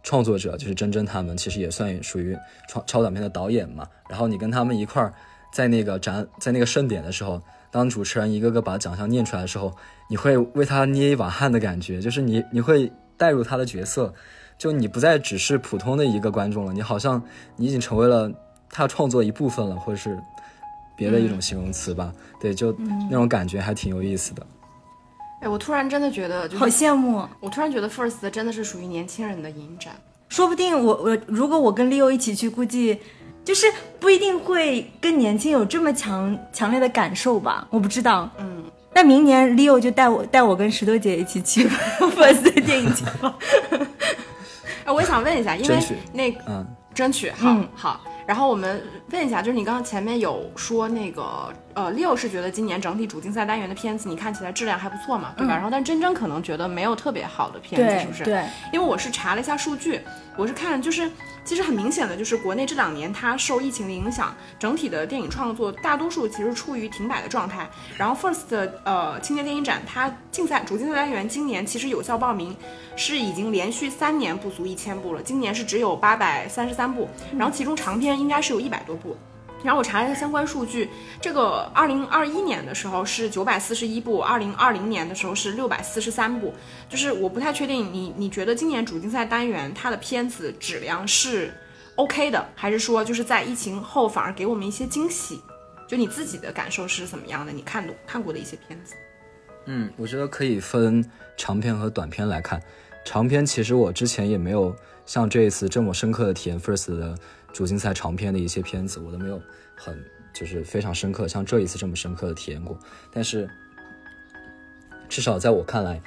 [0.03, 2.37] 创作者，就是真真他们，其实也算属于
[2.69, 3.87] 超超短片的导演嘛。
[4.09, 5.13] 然后你跟他们一块儿
[5.53, 9.75] 在那个展，在那个盛典的时候，当主持人一个个把奖项念出来的时候，
[10.09, 14.15] 你会为他捏一把汗的感觉，就是你你会带入他的角色。
[14.59, 17.23] 就你不再只是普通的一个观众了，你好像
[17.57, 18.31] 你已经成为了
[18.69, 20.19] 他创作一部分了，或者是
[20.95, 22.13] 别的一种形容词吧？
[22.39, 22.71] 对，就
[23.09, 24.47] 那种感觉还挺有意思的。
[25.41, 27.27] 哎，我突然真的觉得，好羡慕！
[27.41, 29.95] 我突然觉得 First 真的是属于年轻人的影展，
[30.29, 32.99] 说不定我我如果我跟 Leo 一起去，估计
[33.43, 33.67] 就是
[33.99, 37.67] 不一定会跟年轻有这么强强烈的感受吧？
[37.71, 38.29] 我不知道。
[38.39, 41.67] 嗯，那明年 Leo 就带我带我跟石头姐一起去
[41.99, 43.35] First 电影节吧。
[44.85, 45.79] 哎，我也想问一下，因为
[46.13, 48.01] 那嗯，争取好好。
[48.31, 55.55] 然后我们问一下，就是你刚刚前面有说那个呃，Leo 是觉得今年整体主竞赛单元的片子，你看起来质量还不错嘛，对吧？
[55.55, 58.23] 然后但真真可能觉得没有特别好的片子，是不是？
[58.23, 60.01] 对，因为我是查了一下数据，
[60.37, 61.11] 我是看就是。
[61.51, 67.69] 其实很明显的就是，国内这两年它受疫情的影响，整体的电影创作大多数其实处于停摆的状态。
[67.99, 72.57] 然后 First 呃青年电影展，它竞赛主竞赛单元今年其实有效报名
[72.95, 79.17] 是已经连续三年不足一千部了，今年是只有八百三十三部，然后其中长片应该是有一百多部。
[79.63, 80.89] 然后我查了一下相关数据，
[81.21, 86.55] 这个二零二一年的时候是九百四十一部，二零二零年的时候是六百四十三部。
[86.89, 91.53] 就是我不太确定，你你觉得今年主竞赛单元它的片子质量是
[91.97, 95.41] OK 的，还是说就是在疫情后反而给我们一些惊喜？
[95.87, 97.53] 就你自己的感受是怎么样的？
[97.53, 98.95] 你看看过的一些片子？
[99.67, 101.05] 嗯，我觉得可以分
[101.37, 102.59] 长片和短片来看。
[103.05, 107.15] 长片其实我之前也没有像这一次这么深刻的体验 First 的。
[107.53, 109.41] 主竞赛长片的一些片子，我都没有
[109.75, 109.99] 很
[110.33, 112.79] 就是非常深刻，像这一次这么深刻的体验过。
[113.13, 113.49] 但是，
[115.09, 116.01] 至少在我看来，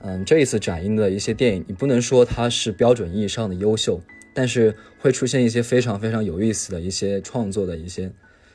[0.00, 4.00] 嗯，这一次展映的一些电影，你不能说它是标准意义上的优秀，
[4.34, 8.10] 但是会出现一些非常非常有意思的一些创作的一些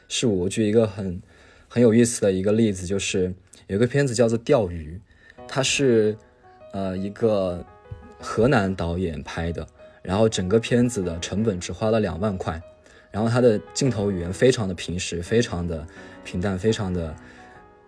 [0.08, 0.42] 事物。
[0.42, 1.22] 我举一个很
[1.68, 3.34] 很有意思的一个例子，就是
[3.68, 5.00] 有一个片子叫做《钓鱼》，
[5.48, 6.18] 它是
[6.74, 7.64] 呃一个
[8.20, 9.68] 河南导演拍的。
[10.02, 12.60] 然后整个片子的成本只花了两万块，
[13.12, 15.86] 然后它的镜头语言非常的平实，非常的
[16.24, 17.16] 平淡，非常的，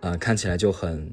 [0.00, 1.12] 呃，看起来就很，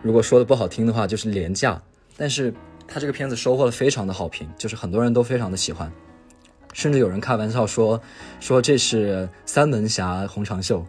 [0.00, 1.82] 如果说的不好听的话就是廉价。
[2.16, 2.54] 但是
[2.88, 5.92] 它这个片子收获了非常的好评，就是很多人都非常的喜欢，
[6.72, 8.00] 甚至有人开玩笑说
[8.40, 10.86] 说这是三门峡红长袖，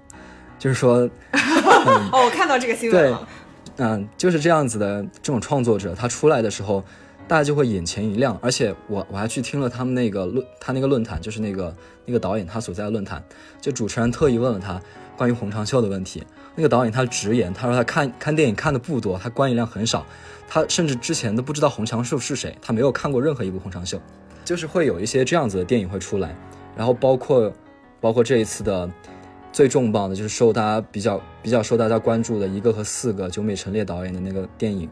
[0.57, 3.27] 就是说，哦，我看到这个新闻了，
[3.77, 6.81] 嗯，就是这样子的这种创作者，他出来的时候。
[7.27, 13.23] 大家就会眼前一亮，而且我我还去听了他们那个论，他那个论坛就是那个那个导演他所在的论坛，
[13.59, 14.79] 就主持人特意问了他
[15.17, 16.23] 关于红长袖的问题，
[16.55, 20.05] 那个导演他直言，他说他看看电影看的不多，他观影量很少，
[20.47, 23.99] 他甚至之前都不知道红长袖是谁，他没有看过任何一部红长袖，
[24.43, 26.35] 就是会有一些这样子的电影会出来，
[26.75, 27.51] 然后包括
[27.99, 28.87] 包括这一次的
[29.51, 34.87] 最重磅的就是受大家比较比较受大家关注的一个和四个九美陈列导演的那个电影。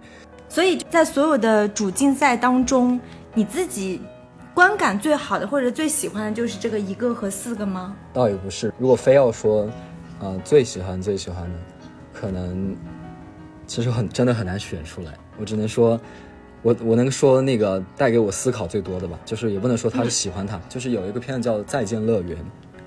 [0.54, 3.00] 所以在所有的主竞赛当中，
[3.34, 4.00] 你自己
[4.54, 7.96] 观感最好的或者最喜欢的就是这个一个和四个吗？
[8.14, 9.68] 倒也不是，如果非要说，
[10.20, 11.56] 呃，最喜欢最喜欢的，
[12.14, 12.78] 可能
[13.66, 15.18] 其实很真的很难选出来。
[15.40, 16.00] 我只能说，
[16.62, 22.38] 我我能说那个带给我思考最多的吧，就是也不能说他是喜欢他，就是有一个片子叫《再见乐园》，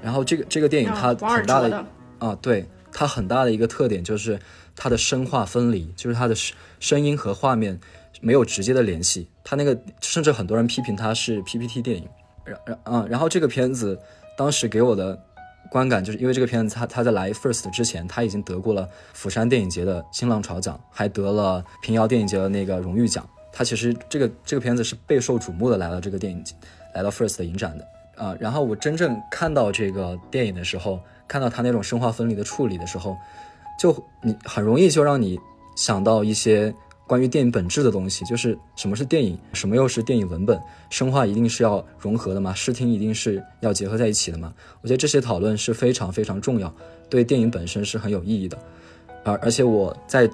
[0.00, 1.84] 然后这个这个电影它很大的
[2.20, 2.64] 啊，对
[2.96, 4.40] 它很大的一个特点就是
[4.74, 6.56] 它的声画分离，就是它的声。
[6.78, 7.80] 声音和画面
[8.20, 12.06] 没有直接的联系，他那个甚至很多人批评他是 PPT 电影，
[12.44, 13.98] 然然啊，然后这个片子
[14.36, 15.18] 当时给我的
[15.70, 26.44] 观感就是因为这个片子他他在来 First 之前他已经得过了釜山电影节的新浪潮奖，还得了平遥电影节的那个荣誉奖，他其实这个这个片子是备受瞩目的来到这个电影
[26.94, 27.88] 来到 First 的影展的
[28.22, 33.16] 啊，然后我真正看到这个电影的时候，看到他那种生化分离的处理的时候，
[33.78, 35.38] 就你很容易就让你。
[35.78, 36.74] 想到一些
[37.06, 40.58] 关于电影本质的东西，就是什么是电影，什么又是电影文本，
[40.88, 42.54] 生化一定是要融合的吗？
[42.54, 44.54] 视听一定是要结合在一起的吗？
[44.80, 46.74] 我觉得这些讨论是非常非常重要，
[47.10, 48.58] 对电影本身是很有意义的。
[49.22, 50.26] 而而且我在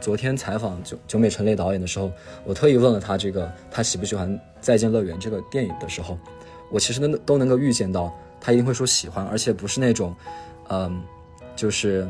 [0.00, 2.08] 昨天采访九九美陈雷导演的时候，
[2.44, 6.16] 我特意问了他这个他喜不喜欢《再见乐园》这个电影的时候，
[6.70, 10.14] 我其实能都能够预见到他一定会说喜欢，而且不是那种，
[10.68, 11.02] 嗯，
[11.56, 12.06] 就是。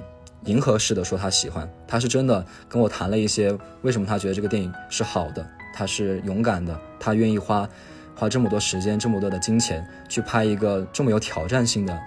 [0.47, 5.43] 迎合式的说他喜欢，他是真的跟我谈了一些为什么他觉得这个电影是好的，
[5.75, 7.67] 他是勇敢的，他愿意花
[8.15, 11.99] 花这么多时间、这么多的金钱去拍一个这么有挑战性的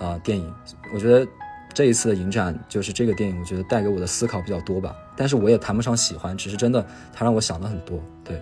[0.00, 0.50] 啊电影。
[0.94, 1.30] 我觉得
[1.74, 4.96] 这一次的影展就是这个电影，我觉得带给我的思考比较多吧。
[5.14, 8.00] 但是我也谈不上喜欢，只是真的他让我想了很多。
[8.24, 8.40] 对。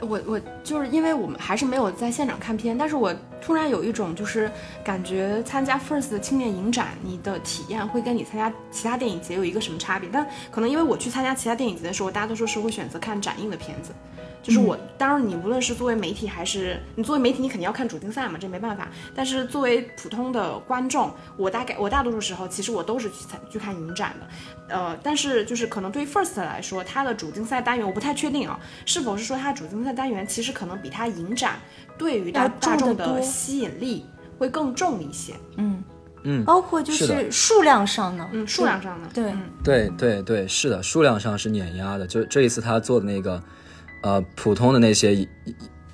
[0.00, 3.14] 我我就是因为我们还是没有在现场看片，但是我
[3.46, 4.50] 突然有一种就是
[4.82, 10.10] 感觉参加 First 的青年影展，你的体验会跟你参加其他电影节有一个什么差别？
[10.12, 13.92] 但可能因为我去参加其他电影节的时候，大家都说是会选择看展映的片子。
[14.42, 18.88] 就是我，当然你无论是作为媒体还是你作为媒体，你肯定要看主竞赛嘛，这没办法。
[19.12, 31.56] 但是作为普通的观众，我大概我大多数时候其实我都是去参去看影展的，呃，但是就是可能对于 First 来说，它的主竞赛单元我不太确定啊，是否是说它主竞赛单元其实可能比它影展
[31.98, 34.04] 对于大大众的吸引力
[34.38, 35.34] 会更重一些。
[35.56, 35.82] 嗯
[36.22, 39.32] 嗯，包括就是数量上呢，嗯，数量上呢，对
[39.62, 42.06] 对对对，是的，数量上是碾压的。
[42.06, 43.42] 就这一次他做的那个。
[44.02, 45.26] 呃，普通的那些，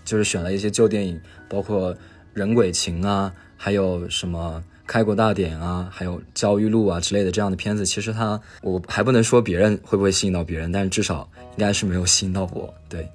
[0.04, 1.94] 就是选了一些旧电影，包括
[2.34, 7.86] 《人鬼情》啊，还有什么《开国大典》啊，还有《焦裕禄》啊之类的这样的片子。
[7.86, 12.74] 其实他，我还不能说别人会不会吸引到别人，但是至少应该是没有吸引到我。
[12.86, 13.08] 对，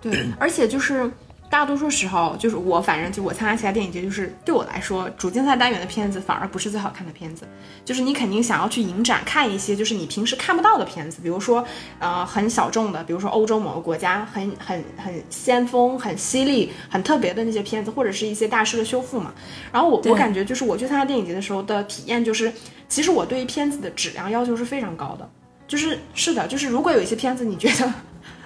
[0.00, 1.10] 对，而且就是。
[1.50, 7.44] 大多数时候，就是我，反正就我参加其他电影节，就是对我来说，主竞赛单元的片子反而不是最好看的片子。
[7.84, 11.64] 就是你肯定想要去影展看一些，就是你平时看不到的片子，比如说，
[11.98, 19.34] 呃，很小众的，比如说欧洲某个国家很很很先锋、很犀利、很特别的那些片子，或者是一些大师的修复嘛。
[19.72, 22.52] 然后我我感觉就是我去参加电影节的时候的体验，就是
[22.88, 25.28] 其实我对于片子的质量要求是非常高的。
[25.66, 27.92] 就是是的，就是如果有一些片子你觉得。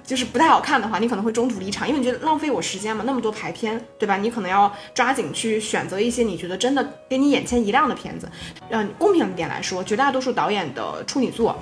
[0.04, 4.18] 就是不太好看的话，你可能会中途离场，因为你觉得浪费我时间嘛，那么多排片，对吧？
[4.18, 8.30] 你可能要抓紧去选择一些你觉得真的给你眼前一亮的片子。
[8.68, 11.56] 嗯，公平一点来说，绝大多数导演的处女作，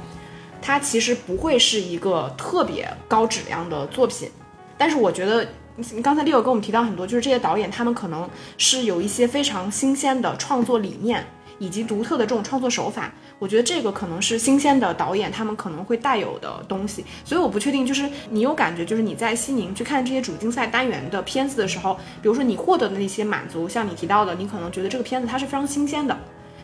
[0.60, 4.28] 它其实不会是一个特别高质量的作品。
[4.76, 8.28] 但是我觉得，你刚才 Leo 跟我们提到很多，就是这些导演他们可能
[8.58, 11.24] 是有一些非常新鲜的创作理念。
[11.58, 26.16] 以及独特的这种创作手法，我觉得这个可能是新鲜的导演他们可能会带有的东西，所以我不确定，就是你有感觉，就是你在西宁去看这些主竞赛单元的片子的时候，比如说你获得的那些满足，像你提到的，你可能觉得这个片子它是非常新鲜的，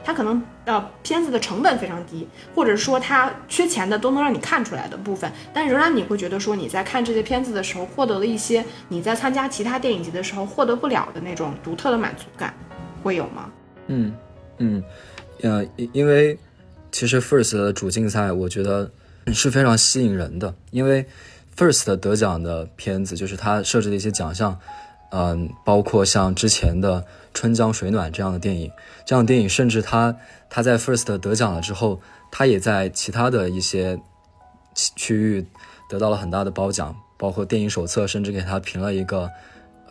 [0.04, 12.54] 它可能呃片子的成本非常低，或者说它缺钱的都能让你看出来的部分，但仍然你会觉得说你在看这些片子的时候获得了一些你在参加其他电影节的时候获得不了的那种独特的满足感，
[13.02, 13.50] 会有吗？
[13.88, 14.14] 嗯。
[14.60, 14.82] 嗯，
[15.42, 16.36] 呃，因因为
[16.90, 18.90] 其实 First 的主竞赛，我觉得
[19.26, 20.54] 是非常吸引人的。
[20.70, 21.06] 因为
[21.56, 24.58] First 得奖的片子，就是他设置的一些奖项，
[25.10, 27.00] 嗯，包括像之前的
[27.34, 28.70] 《春江水暖》这样的电影，
[29.04, 30.16] 这样的电影，甚至他
[30.48, 34.00] 他在 First 得奖了之后，他也在其他的一些
[34.74, 35.46] 区域
[35.88, 39.30] 得到了很大的褒奖，包括电影手册甚至给他评了一个，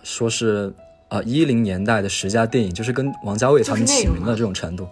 [0.04, 0.74] 说是。
[1.10, 4.86] 啊，一零年代的十佳电影，就是跟王家卫他们起名的这种程度。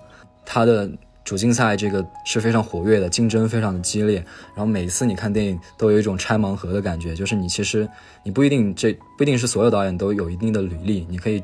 [0.46, 0.90] 他的
[1.26, 4.24] 主竞赛这个是非常活跃的，竞争非常的激烈。
[4.54, 7.90] 然后每次你看电影都有一种拆盲盒的感觉，就是你其实
[8.24, 11.42] 你不一定这不一定是所有导演都有一定的履历，你可以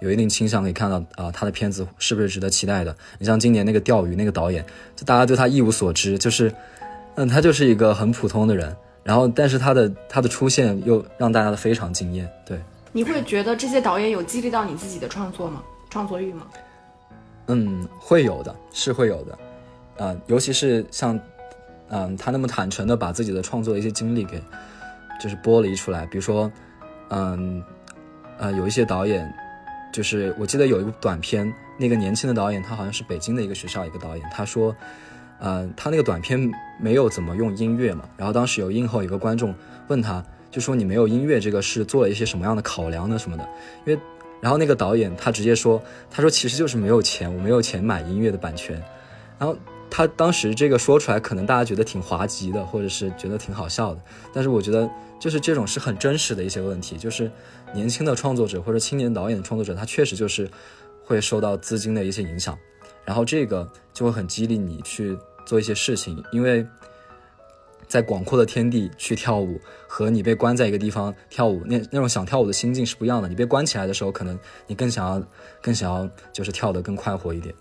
[0.00, 2.96] 有一定倾向可以看到啊他的片子是不是值得期待的。
[3.18, 6.54] 你像今年那个钓鱼那个导演，就大家对他一无所知，就是
[7.16, 12.56] 嗯他就是一个很普通的人，然后但是他的他的出现又让大家的非常惊艳，对。
[12.92, 15.60] 你会觉得这些导演有激励到你自己的创作吗？
[15.90, 16.46] 创作欲吗？
[17.46, 19.38] 嗯，会有的，是会有的，
[20.04, 21.18] 啊，尤其是像，
[21.88, 24.42] 嗯，他那么坦诚的把自己的创作的一些经历给，
[25.20, 26.06] 就是剥离出来。
[26.06, 26.50] 比如说，
[27.10, 27.62] 嗯，
[28.38, 29.32] 呃，有一些导演，
[29.92, 34.74] 就是我记得有一部短片，那个年轻的导演，他好像是北京的一个学校一个导演，他说，
[35.38, 39.54] 呃，他那个短片没有怎么用音乐嘛，然后当时有映后有个观众
[39.88, 40.24] 问他。
[40.50, 43.18] 就说你没有音乐这个是做了一些什么样的考量呢？
[43.18, 43.42] 什么的？
[43.84, 44.00] 因为，
[44.40, 48.76] 然后那个导演他直接说，他说其实就是没有钱，我没有钱买音乐的版权。
[49.38, 49.56] 然后
[49.90, 54.00] 他当时这个说出来，可能大家觉得挺滑稽的，或者是觉得挺好笑的。
[54.32, 57.30] 但是我觉得就是这种是很真实的一些问题，就是
[57.72, 60.50] 年轻的创作者或者青年导演的创作者，他确实就是
[61.04, 62.58] 会受到资金的一些影响，
[63.04, 66.66] 然后这个就会很激励你去做一些事情，因为。
[67.88, 73.28] 在广阔的天地去跳舞，和你被关在一个地方跳舞，那那种想跳舞的心境是不一样的。
[73.28, 75.26] 你被关起来的时候，可能你更想要，
[75.62, 77.54] 更想要就是跳得更快活一点。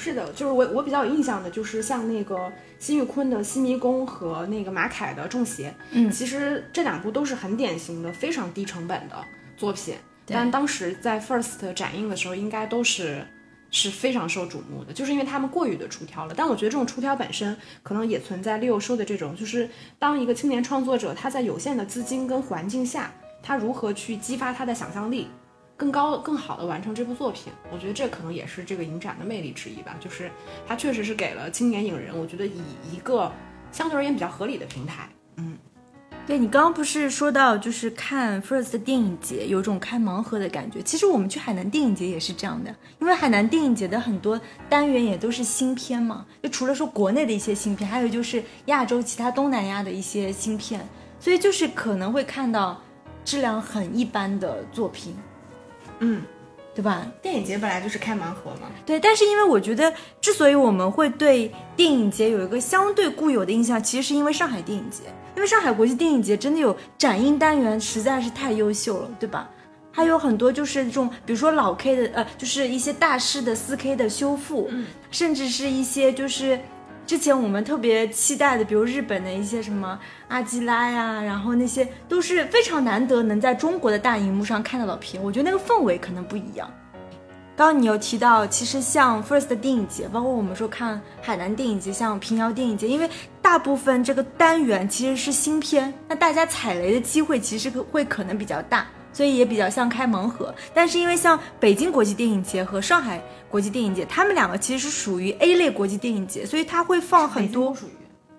[0.00, 9.16] 是的，就是我我比较有印象的，就是像那个辛玉坤的《西迷宫》和那个马凯的《中邪》，嗯其实这两部都是很典型的、非常低成本的
[9.56, 13.26] 作品，但当时在 First 展映的时候，应该都是
[13.70, 16.34] 是非常受瞩目的，就是因为他们过于的出挑了。
[16.36, 23.12] 但我觉得这种出挑本身，可能也存在六说的这种，就是当一个青年创作者，他在有限的资金跟环境下，
[23.42, 25.28] 他如何去激发他的想象力。
[25.76, 29.94] 更高、更好的完成这部作品，我觉得这可能也是这个影展的魅力之一吧。
[30.00, 30.28] 就是
[30.66, 32.60] 它确实是给了青年影人，我觉得以
[32.92, 33.30] 一个
[33.70, 35.08] 相对而言比较合理的平台。
[35.36, 35.56] 嗯
[36.28, 40.82] 对你刚刚不是说到，就是看 First 电影节有种开盲盒的感觉。
[40.82, 42.68] 其实我们去海南电影节也是这样的，
[43.00, 50.86] 因为海南电影节的很多单元也都是新片嘛，就除了说国内的一些新片，还有就是亚洲其他东南亚的一些新片，
[51.18, 52.78] 所以就是可能会看到
[53.24, 55.16] 质量很一般的作品，
[56.00, 56.20] 嗯，
[56.78, 57.04] 对吧？
[57.20, 58.70] 电影节本来就是开盲盒嘛。
[58.86, 65.02] 对，但是因为我觉得，之所以我们会对电影节有一个相对固有的印象，其实是因为上海电影节，
[65.34, 69.50] 因为上海国际电影节真的有展映单元实在是太优秀了，对吧？
[69.90, 74.70] 还有很多就是这种，比如说老 K 的，呃，就是一些大师的四 K 的修复，
[75.10, 76.60] 甚至是一些就是
[77.08, 79.98] 之前我们特别期待的，比如日本的一些什么
[80.28, 86.70] 阿基拉呀，然后那些都是非常难得能在中国的大荧幕上看到的片，我觉得那个氛围可能不一样。
[87.56, 93.08] 刚刚你有提到，其实像 First 电影节，包括我们说看海南电影节，像平遥电影节，因为
[93.40, 100.54] 大部分这个单元其实是新片，那大家踩雷的机会其实会可能比较大，所以也比较像开盲盒。
[100.72, 107.76] 但是因为像北京国际电影节和上海国际电影节，他们两个其实是属于 A 类国际电影节，所以它会放很多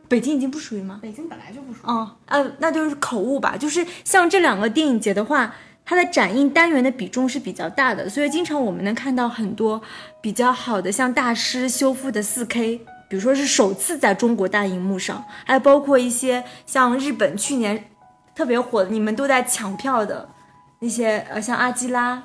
[0.08, 1.00] 北京已经不属于吗？
[1.02, 1.88] 北京本来就不属于。
[1.88, 3.56] 哦，呃，那就是口误吧。
[3.56, 5.54] 就是像这两个电影节的话，
[5.86, 9.80] 它的展映单元的比重是比较大的，所以经常我们能看到很多
[10.22, 17.86] 比较好的，像大师修复的 4K，比如说是首次在中国大荧幕上，还包括一些像日本去年
[18.36, 20.28] 特别火的，你们都在抢票的
[20.80, 22.22] 那些，呃，像阿基拉，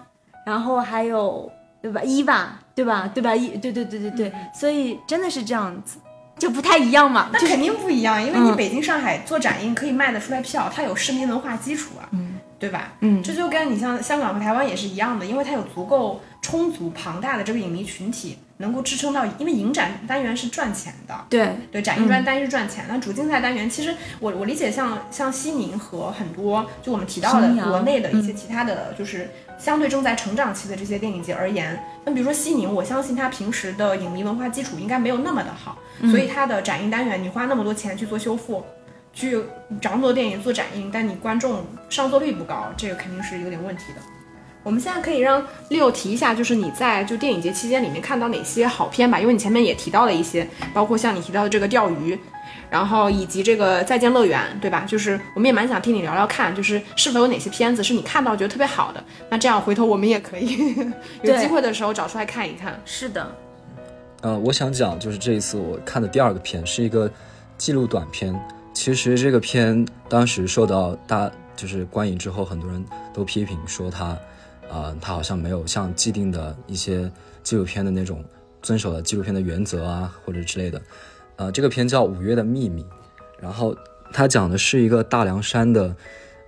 [0.47, 1.51] 然后还有
[1.83, 5.99] 对吧，伊娃，对吧，对吧，伊，对对对对对，所以真的是这样子，
[6.39, 8.57] 就不太一样嘛，那肯定不一样，因为你嗯。
[8.57, 12.39] 北京、上海做展映可以卖得出来票，它有市民文化基础啊，嗯。
[12.57, 12.93] 对吧？
[13.01, 13.23] 嗯。
[13.23, 35.79] 这就跟你像香港和台湾也是一样的，因为它有足够充足庞大的这个影迷群体，能够支撑到，因为影展单元是赚钱的，对，对，展映专单是赚钱那，主竞赛单元其实我我理解像像西宁和很多就我们提到的国内的一些其他的就是相对正在成长期的这些电影节而言，那比如说西宁，我相信它平时的影迷文化基础应该没有那么的好，
[36.11, 38.63] 所以它的展映单元你花那么多钱去做修复。
[39.17, 39.39] 去
[39.81, 44.03] 找那么多电影做展映，但你观众上座率不高，这个肯定是有点问题的。
[44.65, 49.21] 我们现在可以让 Leo 提一下，就是你在就电影节期间里面看到哪些好片吧？
[49.21, 52.19] 因为你前面也提到了一些，包括像你提到的这个钓鱼，
[52.71, 54.87] 然后以及这个再见乐园，对吧？
[54.89, 59.05] 就是我们也蛮想听你聊聊看，就是是否有哪些片子是你看到觉得特别好的？
[59.29, 60.75] 那这样回头我们也可以
[61.23, 62.81] 有机会的时候找出来看一看。
[62.87, 63.37] 是的，
[64.23, 67.11] 呃，我想讲就是这一次我看的第二个片是一个
[67.59, 68.35] 记录短片。
[68.73, 74.19] 其实这个片当时受到大就是观影之后，很多人都批评说它，
[74.75, 77.09] 呃，它好像没有像既定的一些
[77.45, 78.25] 纪录片的那种
[78.61, 80.83] 遵守了纪录片的原则啊，或者之类的。
[81.37, 82.83] 呃，这个片叫《五月的秘密》，
[83.39, 83.77] 然后
[84.13, 85.95] 它讲的是一个大凉山的，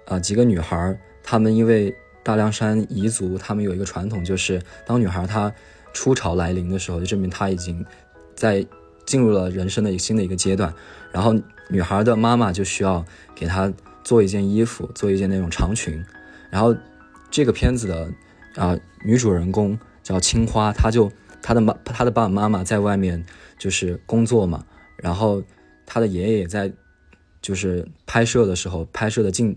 [0.06, 5.52] 呃，几个女孩，她们因为大凉山彝族，她们有一个传统，就是当女孩她
[5.92, 7.86] 初潮来临的时候，就证明她已经
[8.34, 8.66] 在
[9.04, 10.74] 进入了人生的一个新的一个阶段。
[11.12, 11.32] 然后
[11.68, 13.04] 女孩的妈妈就需要
[13.36, 13.72] 给她
[14.02, 16.04] 做一件衣服，做一件那种长裙。
[16.50, 16.74] 然后
[17.30, 18.10] 这个片子的
[18.54, 21.10] 啊、女主人公叫青花，她就
[21.42, 23.24] 她的妈她的爸爸妈妈在外面
[23.58, 24.64] 就是工作嘛，
[24.96, 25.42] 然后
[25.84, 26.72] 她的爷爷也在
[27.42, 29.56] 就是拍摄的时候拍摄的近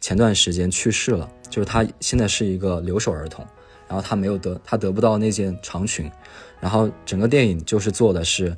[0.00, 3.46] 前段时间去世了，就是她现在是一个留守儿童，
[3.88, 6.10] 然后她没有得她得不到那件长裙，
[6.60, 8.54] 然后整个电影就是做的是。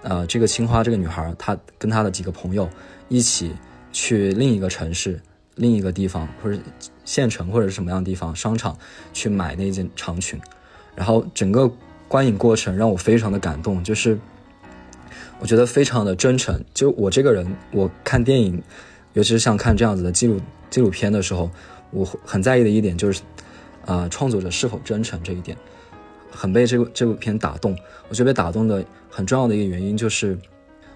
[0.00, 2.70] 呃，这个青花这个女孩，她跟她的几个朋友
[3.08, 3.52] 一起
[3.90, 5.20] 去另一个城市、
[5.58, 6.58] 另一个地方，或者
[7.04, 8.76] 县城或者是什么样的地方商场
[9.12, 10.40] 去买那件长裙，
[10.96, 11.70] 然后整个
[12.08, 14.18] 观影过程让我非常的感动，就是
[15.38, 16.64] 我觉得非常的真诚。
[16.72, 18.62] 就我这个人，我看电影，
[19.12, 20.40] 尤其是像看这样子的纪录
[20.70, 21.50] 纪录片的时候，
[21.90, 23.20] 我很在意的一点就是，
[23.84, 25.56] 呃，创作者是否真诚这一点。
[26.30, 27.76] 很被这部这部片打动。
[28.08, 30.38] 我觉得被打动的很重要的一个原因就是，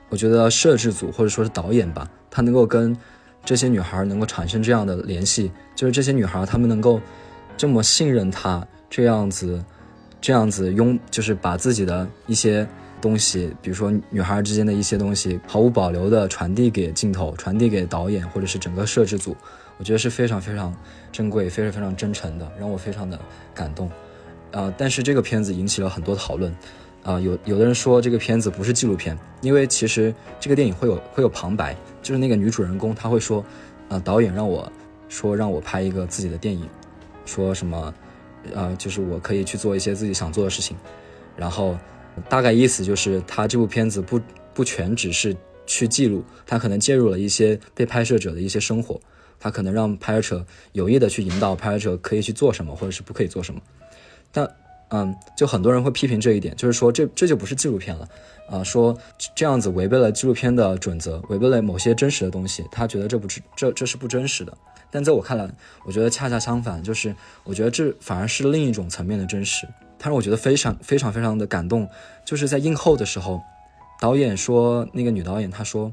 [0.09, 2.97] 我觉得摄制组或者说是导演吧，他能够跟
[3.45, 7.01] 这些女孩能够产生这样的联系，就是这些女孩她们能够
[7.57, 9.63] 这么信任他，这样子，
[10.21, 12.67] 这样子拥，就是把自己的一些
[13.01, 19.37] 东西，比如说女孩之间的一些东西，毫无保留的传递给镜头，传递给导演或者是整个摄制组，
[19.77, 20.75] 我觉得是非常非常
[21.11, 23.19] 珍贵、非常非常真诚的，让我非常的
[23.53, 23.91] 感动。
[24.53, 26.55] 呃，但是这个片子引起了很多讨论。
[27.03, 33.45] 啊，有有的人说这个片子不是纪录片，因为其实这个电影会有会有旁白，就是那个女主人公她会说，
[33.89, 34.71] 呃，导演让我
[35.09, 36.69] 说让我拍一个自己的电影，
[37.27, 37.93] 说什么，
[38.55, 40.77] 呃，就是我可以去做一些自己想做的事情，
[41.37, 41.77] 然后
[42.29, 44.21] 大概意思就是他这部片子不
[44.55, 45.37] 不全只是
[45.67, 49.01] 去记录，他可能介入了一些被拍摄者的一些生活，
[49.41, 53.61] 他可能让拍摄者有意的去引导拍摄者可以去做什么或者是不可以做什么，
[54.31, 54.49] 但。
[54.95, 58.07] 嗯，就很多人会批评这一点，就是说这这就不是纪录片了，
[58.51, 58.95] 啊，说
[59.35, 64.53] 这样子违背了纪录片的准则，违背了某些真实的东西，他觉得这不是这这是不真实的。
[64.91, 65.51] 但在我看来，
[65.87, 69.67] 我觉得恰恰相反，就是我觉得这反而是另一种层面的真实。
[69.99, 71.89] 他让我觉得非常非常非常的感动，
[72.27, 73.41] 就是在映后的时候，
[73.99, 75.91] 导演说那个女导演她说，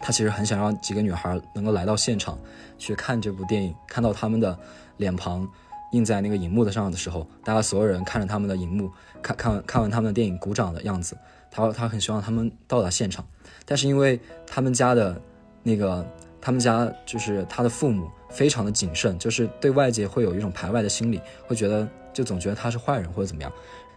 [0.00, 2.36] 她其实很想让几个女孩能够来到现场
[2.76, 4.58] 去看这部电影，看到他们的
[4.96, 5.48] 脸庞。
[5.92, 8.90] 印在那个荧幕的上的时候，大家所有人看着他们的荧幕，
[9.22, 11.16] 看看看完他们的电影，鼓掌的样子。
[11.50, 13.24] 他他很希望他们到达现场，
[13.64, 15.18] 但是因为他们家的
[15.62, 16.06] 那个，
[16.40, 23.50] 他们家就是他的父母非常的谨慎，就是对外界会有一种排外的心理，会觉得就总觉得他是坏人或者怎么样。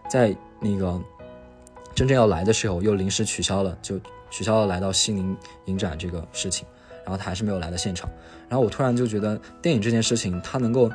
[0.08, 0.98] 在那个
[1.94, 5.36] 真正要来的时候，又临时取消了，就取消了来到西宁
[5.66, 6.66] 影展这个事情，
[7.04, 8.08] 然后他还是没有来到现场。
[8.48, 10.90] 然后我突然就觉得电影这件事情，他能够。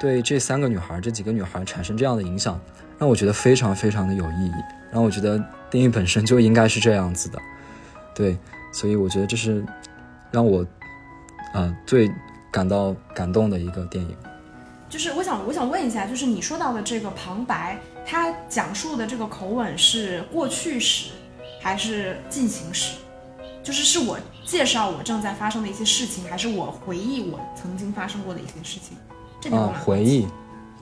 [0.00, 2.60] 对这三个女孩，这几个女孩产生这样的影响，
[2.98, 4.52] 让我觉得非常非常的有意义。
[4.90, 5.38] 然后我觉得
[5.68, 7.38] 电影本身就应该是这样子的，
[8.14, 8.38] 对，
[8.72, 9.64] 所以我觉得这是
[10.30, 10.64] 让我，
[11.52, 12.10] 呃，最
[12.50, 14.16] 感到感动的一个电影。
[14.88, 21.10] 就是我想，我想问一下，就是你说到的这个旁白，它讲述的这个口吻是过去时
[21.60, 22.96] 还是进行时？
[23.62, 28.96] 就是是我介绍我正在发生的一些事情，还是我回忆我曾经发生过的一些事情？
[29.50, 30.26] 嗯，回忆，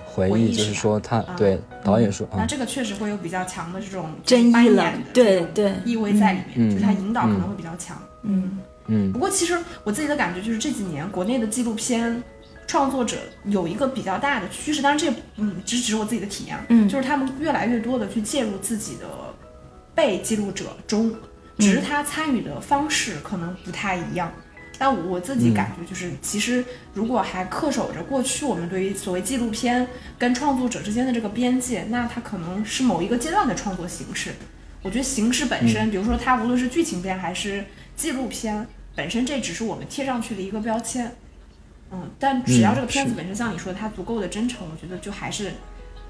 [0.04, 7.96] 回忆就是说他对导演说，那这个确实会有比较强的这种争议了，对对，意味在里面，就是他引导可能会比较强。
[8.22, 9.12] 嗯嗯。
[9.12, 12.22] 不过其实我自己的感觉就是这几年国内的纪录片
[12.66, 19.06] 创作者有一个比较大的趋势，当然这嗯只只是我自己的体验，嗯，就是他们越来越多的去介入自己的
[19.94, 21.14] 被记录者中，
[21.58, 24.32] 只是他参与的方式可能不太一样。
[24.78, 29.86] 但我自己感觉就是，其实如果还恪守着过去我们对于所谓纪录片
[30.18, 34.32] 跟创作者之间的这个边界，那它可能是某一个阶段的创作形式。
[34.82, 37.64] 我觉得形式本身，比如说它无论是剧情片还是
[37.96, 41.16] 纪录片本身，这只是我们贴上去的一个标签。
[41.90, 45.52] 嗯，但只要这个片子本身像你说的，它足够的真诚，我觉得就还是，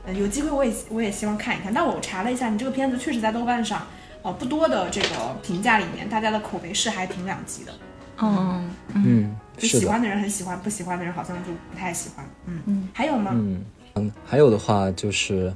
[0.07, 1.73] 嗯，有机会我也我也希望看一看。
[1.73, 3.87] 但我查了一下，你这个片子确实在豆瓣上，
[4.23, 7.73] 哦，不多的这个评价里面，大家的口碑是还挺两极的。
[8.21, 12.25] 嗯嗯，就喜欢的人很喜欢，不喜欢的人好像就不太喜欢。
[12.47, 13.31] 嗯嗯，还有吗？
[13.35, 13.65] 嗯
[13.95, 15.53] 嗯，还有的话就是，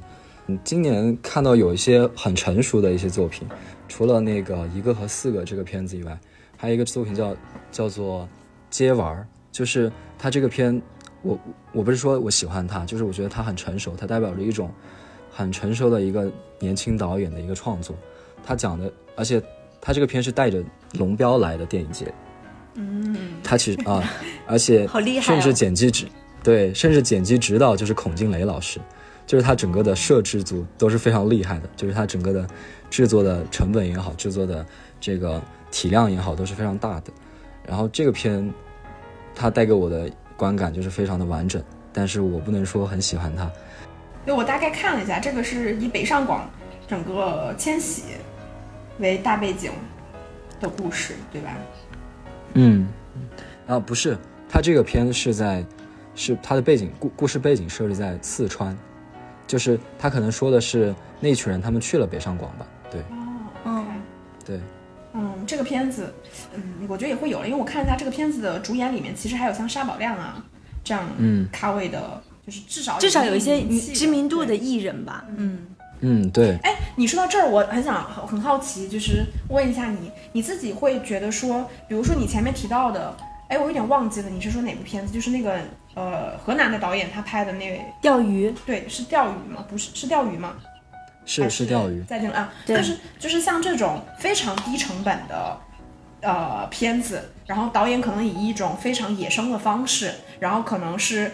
[0.47, 3.47] 嗯，今年看到有一些很成熟的一些作品，
[3.87, 6.17] 除了那个一个和四个这个片子以外，
[6.57, 7.35] 还有一个作品叫
[7.71, 8.27] 叫做
[8.69, 10.79] 接玩儿，就是他这个片，
[11.21, 11.39] 我
[11.71, 14.71] 我不是说我喜欢他，就是我觉得他很成熟，它代表着一种
[15.31, 17.95] 很成熟的一个年轻导演的一个创作。
[18.43, 19.41] 他讲的，而且
[19.79, 22.11] 他这个片是带着龙标来的电影节。
[22.75, 24.03] 嗯，他其实啊，
[24.47, 24.87] 而且
[25.21, 26.07] 甚至剪辑指
[26.43, 28.79] 对，甚至剪辑指导就是孔敬雷老师，
[29.27, 32.47] 就是他整个的摄制组都是非常厉害的，就是他整个的
[32.89, 34.65] 制作的成本也好，制作的
[34.99, 37.11] 这个体量也好，都是非常大的。
[37.67, 38.51] 然后这个片，
[39.35, 41.61] 它带给我的观感就是非常的完整，
[41.93, 43.49] 但是我不能说很喜欢他。
[44.25, 46.49] 对，我大概看了一下，这个是以北上广
[46.87, 48.03] 整个迁徙
[48.97, 49.71] 为大背景
[50.59, 51.55] 的故事，对吧？
[52.53, 52.87] 嗯，
[53.67, 54.17] 啊不是，
[54.49, 55.65] 他这个片是在，
[56.15, 58.77] 是他的背景故故事背景设置在四川，
[59.47, 63.01] 就是他可能说的是那群人他们去了北上广吧，对，
[63.63, 63.85] 哦，
[64.45, 64.59] 对，
[65.13, 66.13] 嗯，这个片子，
[66.53, 70.43] 嗯，我觉得也会有了，因为我看一下这个片子的主演里面，其实还有像沙宝亮啊
[70.83, 71.47] 这样嗯。
[71.51, 73.61] 咖位的，就是至少至少有一些
[73.93, 75.59] 知名度的艺人吧，嗯。
[76.01, 76.57] 嗯，对。
[76.63, 83.15] 哎，你说到这儿，我很想很好奇，就是问一下你，你自己会觉得说，比如说你前面提到的，
[83.47, 85.13] 哎，我有点忘记了，你是说哪部片子？
[85.13, 85.59] 就是那个
[85.93, 89.63] 呃，河南的导演他拍的那钓鱼，对，是钓鱼吗？
[89.69, 90.53] 不是，是钓鱼吗？
[91.23, 92.53] 是是钓鱼，再见了啊！
[92.65, 95.57] 对但是就是像这种非常低成本的
[96.21, 101.31] 呃片子，然后导演可能以一种非常野生的方式，然后可能是。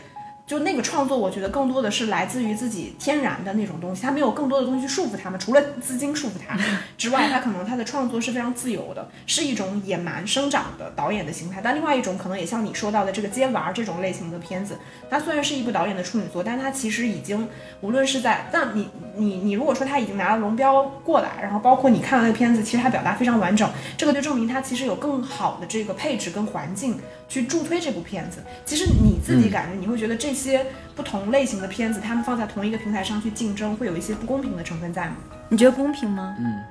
[0.48, 6.58] 就那个创作，我觉得更多的是来自于自己天然的那种东西，他没有更多的东西去束缚他们，除了资金束缚他
[6.98, 11.60] 之外，他可能他的创作是非常自由的，是一种野蛮生长的导演的形态。
[11.62, 14.78] 但另外一种可能也像你说到的这个接娃儿这种类型的片子，
[15.10, 17.46] 它虽然是一部导演的处女作，但它其实已经
[17.82, 18.88] 无论是在，但你
[19.18, 28.42] 你你如果说他已经拿了龙标过来，然后包括你看了那个片子，其实他表达非常完整，这个就证明他其实有更好的这个配置跟环境去助推这部片子。
[28.66, 30.66] 其实你自己感觉你会觉得这些
[30.96, 35.16] 不同类型的片子，他们放在同一个平台上去竞争，会有一些不公平的成分在吗？
[35.50, 36.36] 你觉得公平吗？
[36.40, 36.64] 嗯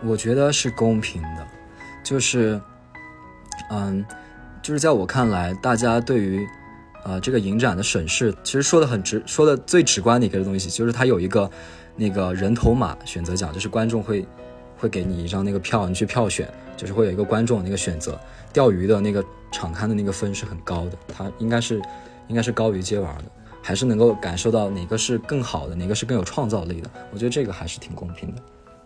[0.00, 1.46] 我觉得是公平的，
[2.04, 2.60] 就是，
[3.68, 4.04] 嗯，
[4.62, 6.46] 就是在我看来，大家对于
[7.04, 11.50] 呃这个影展的审视，其实说的很直，说的最直观的一个东西，就是它有一个
[11.96, 14.24] 那个人头马选择奖，就是观众会
[14.76, 18.16] 会给你一张那个票，你去票选，就是会有一个观众的那个选择。
[18.52, 21.82] 钓鱼的那个场刊的那个分是很高的，它应该是
[22.28, 23.24] 应该是高于接娃的，
[23.62, 26.90] 还是能够感受到哪个是更好的，哪个是更有创造力的。
[27.12, 28.42] 我觉得这个还是挺公平的。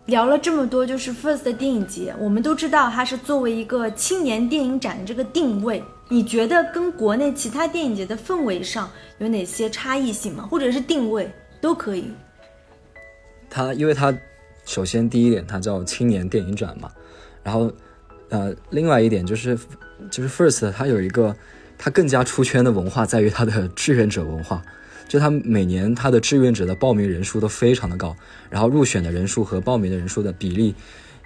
[0.07, 5.81] 聊了这么多，就是 First 的电影节，我们都知道它是作为一个青年电影展的这个定位。
[6.09, 10.45] 你觉得跟国内其他电影节的氛围上有哪些差异性吗？
[10.45, 11.31] 或者是定位
[11.61, 12.11] 都可以。
[13.49, 14.13] 它因为它
[14.65, 16.91] 首先第一点，它叫青年电影展嘛，
[17.41, 17.71] 然后
[18.29, 19.57] 呃，另外一点就是
[20.11, 21.33] 就是 First 它有一个
[21.83, 24.63] 它更加出圈的文化在于它的志愿者文化，
[25.05, 28.15] 就它每年它的志愿者的报名人数都非常的高，
[28.49, 30.73] 然后入选的人数和报名的人数的比例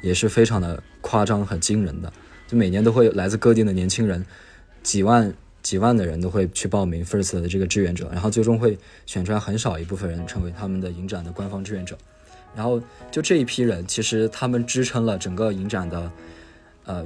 [0.01, 2.11] 也是非常的夸张和惊人的，
[2.47, 4.25] 就每年都会来自各地的年轻人，
[4.81, 5.31] 几万。
[5.63, 11.97] 几万的人都会去报名 First 的这个志愿者，然后最终会选出来很少一部分人成为他们的影展的官方志愿者。
[12.55, 12.81] 然后
[13.11, 16.11] 就这一批人，其实他们支撑了整个影展的，
[16.85, 17.05] 呃，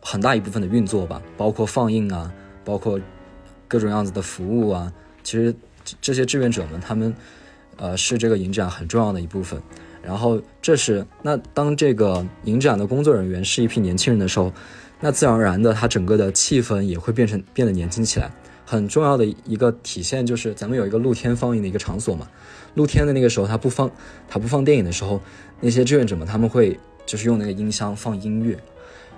[0.00, 2.32] 很大一部分的运作吧，包括放映啊，
[2.70, 3.00] 包括
[3.66, 4.92] 各种样子的服务啊。
[5.24, 5.52] 其实
[6.00, 7.12] 这些志愿者们，他们
[7.76, 9.60] 呃是这个影展很重要的一部分。
[10.02, 14.52] 然后这是那当这个影展的工作人员是一批年轻人的时候，
[15.00, 18.30] 那自然而然的，他整个的气氛也会变成变得年轻起来。
[18.64, 22.28] 很重要的一个体现就是，咱们有一个露天放映的一个场所嘛，
[22.76, 23.90] 露天的那个时候，他不放，
[24.28, 25.20] 他不放电影的时候，
[25.60, 28.56] 那些志愿者们他们会就是用那个音箱放音乐，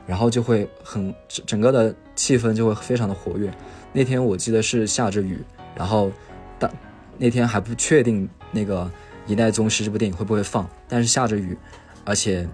[0.06, 1.14] 然后就会很
[1.46, 3.52] 整个的气氛就会非常的活跃。
[3.92, 5.38] 那天我记得是下着雨，
[5.76, 6.10] 然后
[6.58, 6.70] 当
[7.18, 8.84] 那天还不确定那个
[9.26, 11.56] 《一代宗师》这部电影会不会放，但是下着雨，
[12.04, 12.48] 而且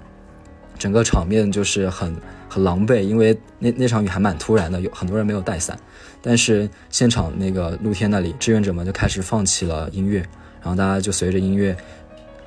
[0.79, 2.15] 整个场面就是很
[2.49, 5.79] 很狼狈，因为那那场雨还蛮突然的，有很多人没有带伞。
[6.21, 10.19] 但是现场那个露天那里，志愿者们就开始放起了音乐，
[10.61, 11.77] 然后大家就随着音乐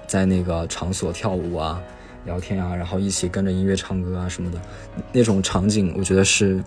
[0.06, 1.82] 在那个场所跳舞啊、
[2.26, 4.60] 聊天啊，然后一起跟着音乐唱歌啊什么的，
[5.12, 6.64] 那种场景我觉得是，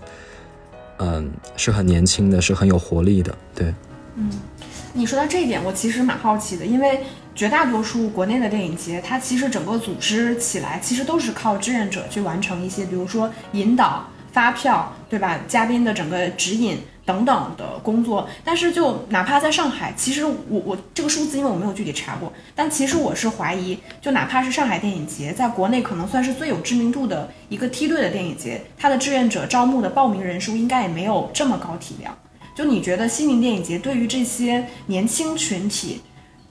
[0.98, 3.74] 嗯，是很年轻的，是很有活力的，对。
[4.16, 4.30] 嗯
[4.96, 7.00] 你说到这一点，我其实蛮好奇的，因为
[7.34, 15.40] 绝大多数国内的电影节，它其实整个组织起来，其实都是靠志愿者去完成一些，比如说引导、发票，对吧？
[15.48, 18.28] 嘉宾的整个指引等等的工作。
[18.44, 32.16] 但是就哪怕在上海，其实我我这个数字，因为我没有具体查过，但其实我是怀疑，就哪怕是上海电影节，在国内可能算是最有知名度的一个梯队的电影节，它的志愿者招募的报名人数应该也没有这么高体量。
[32.54, 36.00] 就你觉得西宁电影节对于这些年轻群体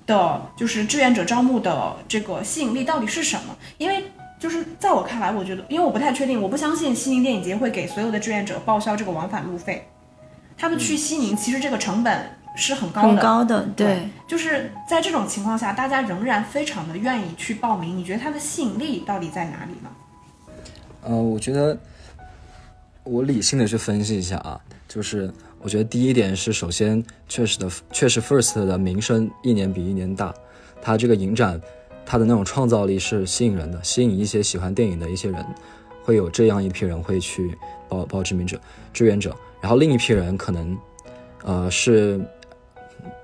[0.05, 3.55] 的，就是志愿者招募的这个吸引力到底是什么？
[3.77, 4.03] 因为
[4.37, 9.87] 就是在我看来，我觉得，因为我不太确定，我不相信西宁电影节会给所有的志愿者报销这个往返路费。
[10.57, 14.09] 他们去西宁，其实这个成本是很高的，很高的，对。
[14.27, 17.97] 就是在这种情况下，大家仍然非常的愿意去报名。
[17.97, 19.89] 你觉得它的吸引力到底在哪里呢？
[21.03, 21.77] 呃，我觉得
[23.03, 30.33] 我理性的去分析一下啊，就是我觉得第一点是，首先确实的，确实 First 的名声一年比一年大，
[30.81, 31.59] 它这个影展，
[32.05, 35.45] 它的那种创造力是吸引人的，吸引一些喜欢电影的一些人，
[36.03, 37.57] 会有这样一批人会去
[37.89, 38.59] 报报志愿者
[38.93, 40.77] 志愿者，然后另一批人可能，
[41.43, 42.19] 呃，是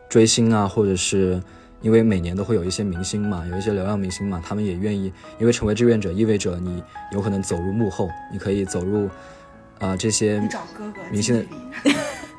[0.10, 1.42] 追星啊，或者是。
[1.82, 5.10] 因为每年都会有一些明星嘛，有一些流量明星嘛，他们也愿意，
[5.40, 9.08] 因为成为志愿者意味着你有可能走入幕后，你可以走入，
[9.80, 10.42] 啊、这些
[11.10, 11.42] 明星的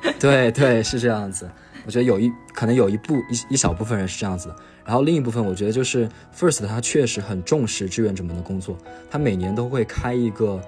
[0.05, 1.49] 的， 对对是这样子。
[1.87, 8.77] 我觉得有一可能有一部一一小部分人是这样子的，然后另一部分我觉得就是 First 他确实很重视志愿者们的工作，
[9.09, 10.61] 他每年都会开一个，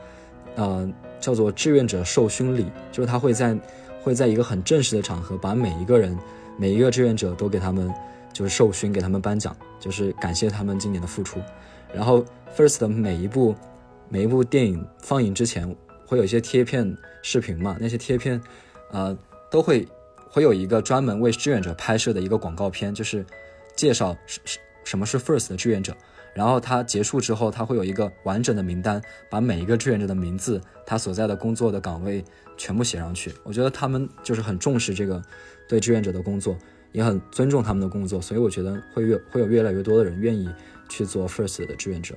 [0.55, 0.89] 呃
[1.19, 3.57] 叫做志愿者授勋礼，就是他会在
[4.01, 6.17] 会在一个很正式的场合把每一个人
[6.57, 7.91] 每一个志愿者都给他们
[8.31, 11.39] 就是授勋给他们颁奖，就是感谢他们今年的付出。
[11.93, 13.55] 然后 First 的每一部
[14.09, 18.39] 每一部电影放映之前会有一些贴片视频嘛，那些贴片，
[18.91, 19.17] 呃，
[19.49, 19.87] 都会
[20.29, 23.25] 会有一个专门为志愿者拍摄的一个广告片，就是
[23.75, 25.95] 介绍什什什么是 First 的志愿者。
[26.33, 28.99] 然后他结束之后，他会有一个完整的名单，
[29.29, 32.25] 把每一个志愿者的名字、他所在的工作的岗位
[32.57, 33.31] 全部写上去。
[33.43, 35.21] 我觉得他们就是很重视这个
[35.69, 36.57] 对志愿者的工作，
[36.91, 40.49] 也很尊重他们的工作，所以我觉得会越会有越来越多的人愿意
[40.89, 42.15] 去做 First 的志愿者。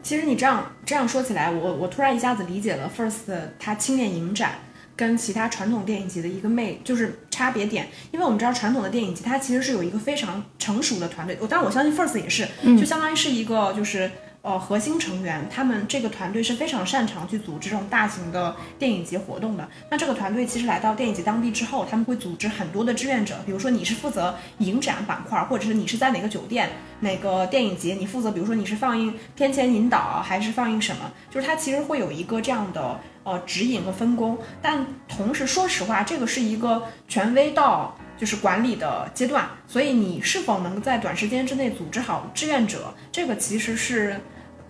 [0.00, 4.52] 其实你这样这样说起来，我我突然一下子理解了 First 他青年影展。
[4.96, 12.46] 跟其他传统电影节的一个魅就是差别点，因为我们知道传统的电影节它其实是有一个非常成熟的团队，我当然我相信 First 也是，
[12.78, 14.10] 就相当于是一个就是
[14.44, 19.66] 呃核心成员，他们这个团队是非常擅长去组织这种大型的电影节活动的。
[19.90, 26.68] 那这个团队其实来到电影节当地之后，他们会组织很多的志愿者，比如说你是负责影展板块，或者是你是在哪个酒店
[27.00, 33.00] 哪个电影节，你负责比如说你是放映片前引导还是放映什么，就是它其实会有一个这样的。
[33.26, 44.20] 呃，指引和分工，但同时说实话，这个是一个权威到就是管理的阶段，所以你是否能在短时间之内组织好志愿者，这个其实是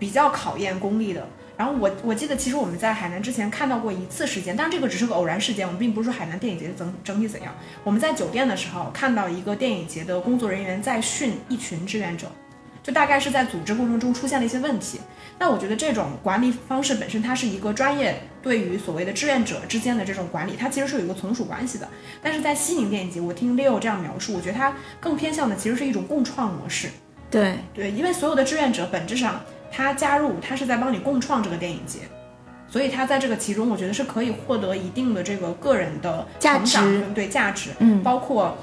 [0.04, 1.26] 比较考验功力的。
[1.56, 7.54] 然后我我记得，其实我们在海南之前看到过一次事件，但这个只是个偶然事件，我们并不是说海南电影节整整体怎样。
[7.82, 12.30] 我们在酒店的时候看到一个电影节的工作人员在训一群志愿者。
[12.82, 15.00] 就大概是在组织过程中出现了一些问题，
[15.38, 21.88] 那我觉得这种管理方式本身它是一个专业对于所谓的志愿者之间的这种管理，它其实是有一个从属关系的。
[22.22, 26.90] 但是在西宁电影节，我听 Leo 这样描述，我觉得它更偏向的其实是一种共创模式。
[27.30, 29.40] 对对，因为所有的志愿者本质上
[29.74, 32.00] 他加入，他是在帮你共创这个电影节，
[32.68, 36.78] 所以他在这个其中，我觉得是可以获得一定的这个个人的价值，
[37.14, 38.56] 对价值，嗯，包括。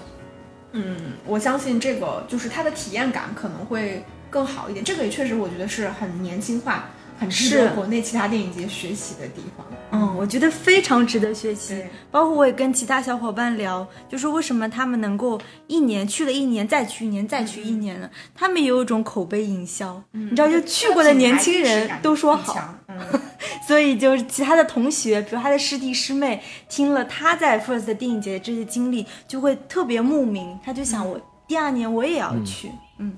[0.74, 0.96] 嗯，
[1.26, 4.86] 我相信这个就是他的体验感可能会更好一点。
[4.86, 6.86] 这个也确实，我觉得是很年轻化，
[7.22, 9.64] 很值得国内其他电影节学习的地方。
[9.92, 11.84] 嗯，我觉得非常值得学习。
[12.10, 18.10] 包括我也跟其他小伙伴聊，就是为什么他们能够一年去了一年，再去一年，再去一年呢？
[18.34, 22.74] 他们也有一种口碑营销，你知道，就去过的年轻人都说好。
[23.68, 32.72] 所以就是其他的同学，比如他的师弟师妹，听了他在 First 电影节的这些经历，就会特别慕名，他就想我第二年我也要去。
[32.98, 33.14] 嗯，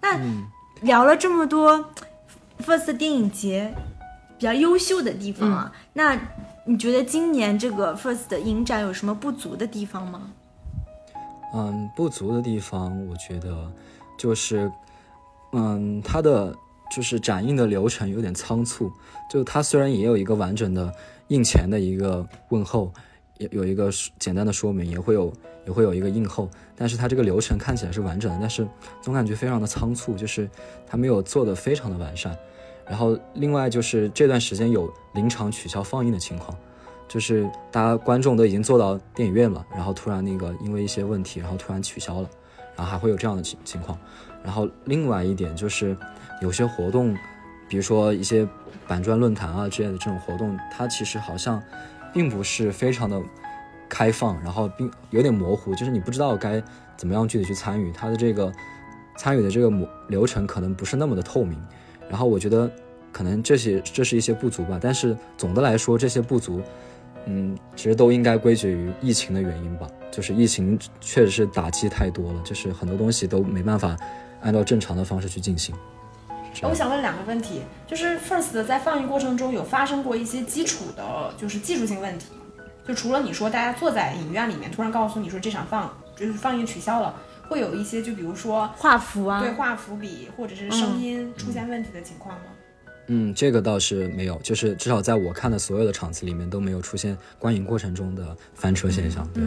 [0.00, 0.18] 那
[0.80, 1.92] 聊了这么多
[2.62, 3.74] First 电影节
[4.38, 6.18] 比较优秀的地方啊，那
[6.64, 10.32] 你觉得今年这个 First 的影展有什么不足的地方吗？
[11.54, 13.70] 嗯，不足的地方，我觉得
[14.18, 14.70] 就是，
[15.52, 16.54] 嗯，它的。
[16.94, 18.92] 就是展映的流程有点仓促，
[19.30, 20.94] 就它虽然也有一个完整的
[21.28, 22.92] 映前的一个问候，
[23.38, 25.32] 也有一个简单的说明，也会有
[25.64, 28.68] 也会有一个映后，但是它这个流程看起来是完整的，但是
[29.00, 30.46] 总感觉非常的仓促，就是
[30.86, 32.36] 它没有做的非常的完善。
[32.86, 36.56] 然后另外就是这段时间有临场取消放映的情况，
[37.08, 42.28] 就是大家观众都已经坐到电影院了，然后突然那个因为一些问题，然后突然取消了，
[42.76, 43.98] 然后还会有这样的情情况。
[44.42, 45.96] 然后另外一点就是。
[46.40, 47.16] 有些活动，
[47.68, 48.44] 比如说一些
[48.88, 51.62] 板砖论坛啊之类的这种活动，它其实好像
[52.12, 53.22] 并不是非常的
[53.88, 56.60] 开放，然后并有点模糊，就是你不知道该
[56.96, 58.52] 怎么样具体去参与，它的这个
[59.16, 61.56] 参与的这个模流程可能不是那么的透明。
[62.12, 62.70] 然后我觉得
[63.10, 66.60] 可能这些这是一些不足吧，但是总的来说这些不足，
[67.24, 73.96] 嗯，其实都应该归结于疫情的原因吧，就是疫情确实是打击太多了，就是很多东西都没办法
[74.42, 75.74] 按照正常的方式去进行。
[76.64, 82.26] 我想问两个问题，就是 First 在放映过程中有发生过一些基础的，就是技术性问题，
[82.86, 87.14] 就除了你说大家坐在影院里面突然告诉你说这场放就是放映取消了，
[87.48, 92.44] 会有一些就比如说画幅啊，对画幅比或者是声音出现问题的情况吗？
[93.08, 99.42] 嗯，这个倒是没有，就是至少在我看的所有的场次里面都没有出现观影过程中的翻车现象，对。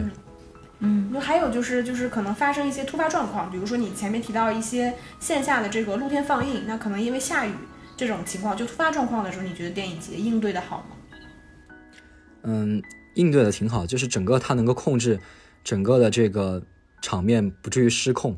[0.80, 7.52] 嗯，那还有就是，就是可能发生一些突发状况，比如说你前面提到一些线下的这个露天放映，那可能因为下雨
[7.96, 10.96] 这种情况，就突发状况的时候，你觉得电影节应对的好吗？
[12.42, 12.82] 嗯，
[13.14, 15.18] 应对的挺好，就是整个它能够控制
[15.64, 16.62] 整个的这个
[17.00, 18.36] 场面不至于失控，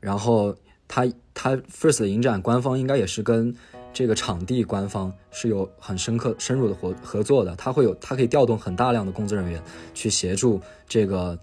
[0.00, 0.54] 然后
[0.86, 3.54] 它它 First 的影展官方应该也是跟
[3.92, 9.62] 这个场地官方是有很深刻深入的合合作的，它会有它可以调动很大量的工作人员
[9.94, 11.38] 去协助这个。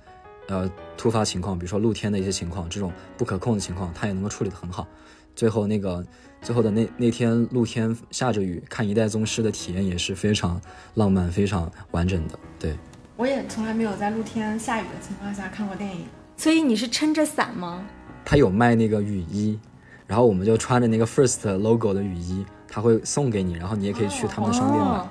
[0.47, 4.87] 呃，突发情况，比如说露天的一些情况，这种不可控的情况，他也能够处理得很好。
[5.35, 6.05] 最后那个
[6.39, 10.61] 最后的那那天露天下着雨看《一代宗师》的体验也是非常
[10.93, 12.37] 浪漫、非常完整的。
[12.59, 12.77] 对，
[13.17, 16.05] 我也从来没有在露天下雨的情况下看过电影。
[16.37, 17.85] 所以你是撑着伞吗？
[18.23, 19.59] 他有卖那个雨衣，
[20.07, 24.89] 然后我们就穿着那个 First logo 的雨衣，他会送给你，然后你也可以去他们的商店买。
[24.91, 25.07] 哦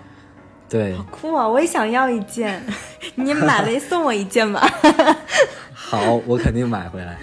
[0.66, 1.47] 对，酷啊！
[1.47, 2.61] 我也想要一件，
[3.14, 4.66] 你买了送我一件吧。
[5.72, 7.18] 好，我肯定买回来。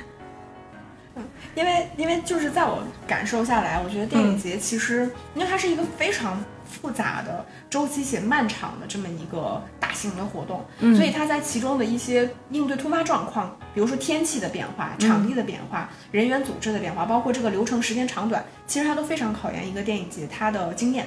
[1.56, 6.42] 因为因为就是在我感受下来，我觉得电影节其实，因为它是一个非常
[6.72, 10.66] 复杂的、周期且漫长的这么一个大型的活动，
[10.96, 21.06] 所以它在其中的一些应对突发状况，比如说天气的变化、场地的变化、人员组织的变化，包括这个流程时间长短，其实它都非常考验一个电影节它的经验。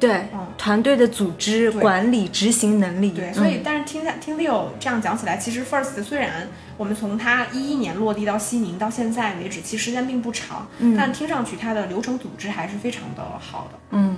[0.00, 0.44] 对，嗯。
[0.58, 3.12] 团队的组织、管理、执行能力。
[3.12, 10.96] 对，所以嗯但是听下听 Leo 这样讲起来，其实 First 虽然我们从它一一年落地到西宁到现在为止，其实时间并不长，嗯。
[10.96, 13.78] 但听上去它的流程组织还是非常的好的。
[13.90, 14.16] 嗯，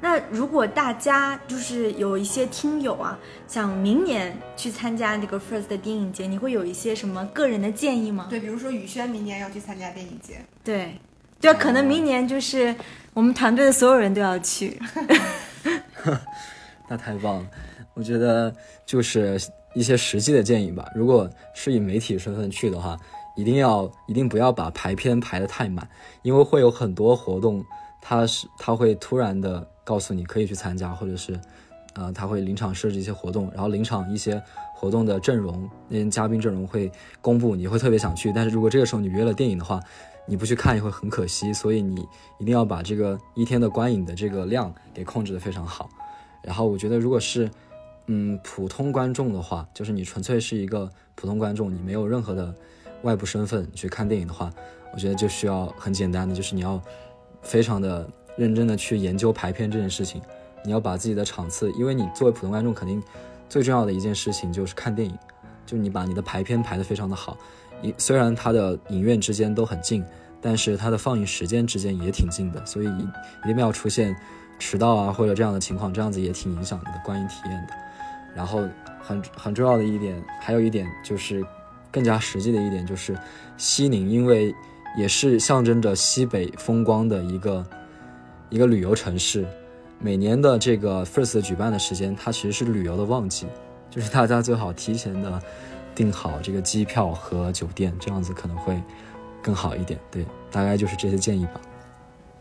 [0.00, 8.28] 那如果大家就是有一些听友啊，想明年去参加那个 First 的电影节，你会有一些什么个人的建议吗？
[8.30, 10.94] 对，比如说宇轩明年要去参加电影节，对，
[11.40, 12.74] 对啊，可能明年就是
[13.12, 14.80] 我们团队的所有人都要去。
[16.88, 17.46] 那太棒了，
[17.94, 18.54] 我觉得
[18.86, 19.38] 就是
[19.74, 20.86] 一些实际的建议吧。
[20.94, 22.96] 如果是以媒体身份去的话，
[23.36, 25.86] 一定要一定不要把排片排得太满，
[26.22, 27.64] 因为会有很多活动，
[28.00, 31.40] 它是它会突然的告诉你可以去参加，或者是，
[31.94, 34.42] 呃，他会临场设置一些活动，然后临场一些
[34.74, 38.30] 活动的阵容，那些嘉宾阵容会公布，你会特别想去。
[38.34, 39.80] 但是如果这个时候你约了电影的话，
[40.26, 42.06] 你不去看也会很可惜，所以你
[42.38, 45.88] 一定要把这个一天的观影的这个量给控制得非常好。
[46.42, 47.50] 然后我觉得，如果是
[48.08, 52.54] 嗯普通观众的话，就是你纯粹是一个普通观众，你没有任何的
[53.04, 54.52] 外部身份去看电影的话，
[54.92, 56.78] 我觉得就需要很简单的，就是你要
[57.40, 58.06] 非常的
[58.38, 60.22] 认真的去研究排片这件事情，
[60.64, 63.02] 你要把自己的场次，因为你作为普通观众，肯定
[63.48, 65.18] 最重要的一件事情就是看电影，
[65.66, 67.36] 就你把你的排片排得非常的好，
[67.82, 70.04] 一虽然它的影院之间都很近，
[70.40, 73.00] 但是它的放映时间之间也挺近的，所以一
[73.44, 74.16] 一定要出现
[74.58, 77.74] 迟到啊或者这样的情况，这样子也挺影响你的观影体验的。
[78.36, 78.60] 然后
[79.00, 81.44] 很很重要的一点，还有一点就是
[81.90, 83.18] 更加实际的一点，就是
[83.56, 84.54] 西宁，因为
[84.96, 87.66] 也是象征着西北风光的一个
[88.50, 89.46] 一个旅游城市。
[90.00, 93.46] 每年的这个 First 举办的时间，它其实是旅游的旺季，
[93.90, 95.42] 就是大家最好提前的
[95.92, 98.80] 订好这个机票和酒店，这样子可能会
[99.42, 99.98] 更好一点。
[100.08, 101.60] 对，大概就是这些建议吧。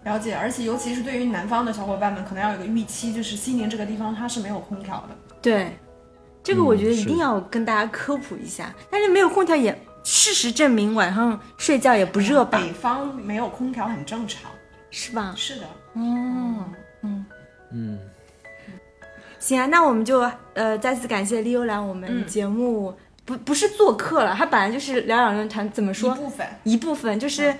[0.03, 5.15] 了解，而且尤其是对于南方的小伙伴们，可能要有个预期，就是西宁这个地方它是没有空调的。
[5.41, 5.75] 对，
[6.43, 8.71] 这个我觉得一定要跟大家科普一下。
[8.91, 12.59] 但是没有空调也，事实证明晚上睡觉也不热吧？
[12.59, 14.51] 北方没有空调很正常。
[14.89, 15.33] 是吧？
[15.35, 16.65] 是的，哦，
[17.01, 17.25] 嗯。
[17.71, 17.99] 嗯，
[19.39, 20.19] 行啊，那我们就
[20.53, 22.93] 呃再次感谢 Leo 来我们嗯节目，
[23.25, 26.47] 不不是做客了，他本来就是疗养论坛怎么说一部分。
[26.63, 27.53] 一部分，就是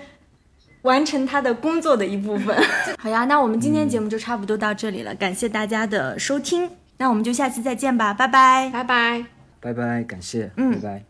[0.82, 2.56] 完成他的工作的一部分。
[2.98, 8.70] 好呀，那我们今天节目就差不多到这里了，感谢大家的收听，那我们就下期再见吧，拜拜。
[8.72, 9.26] 拜拜。
[9.60, 11.07] 拜拜，感谢，嗯拜拜。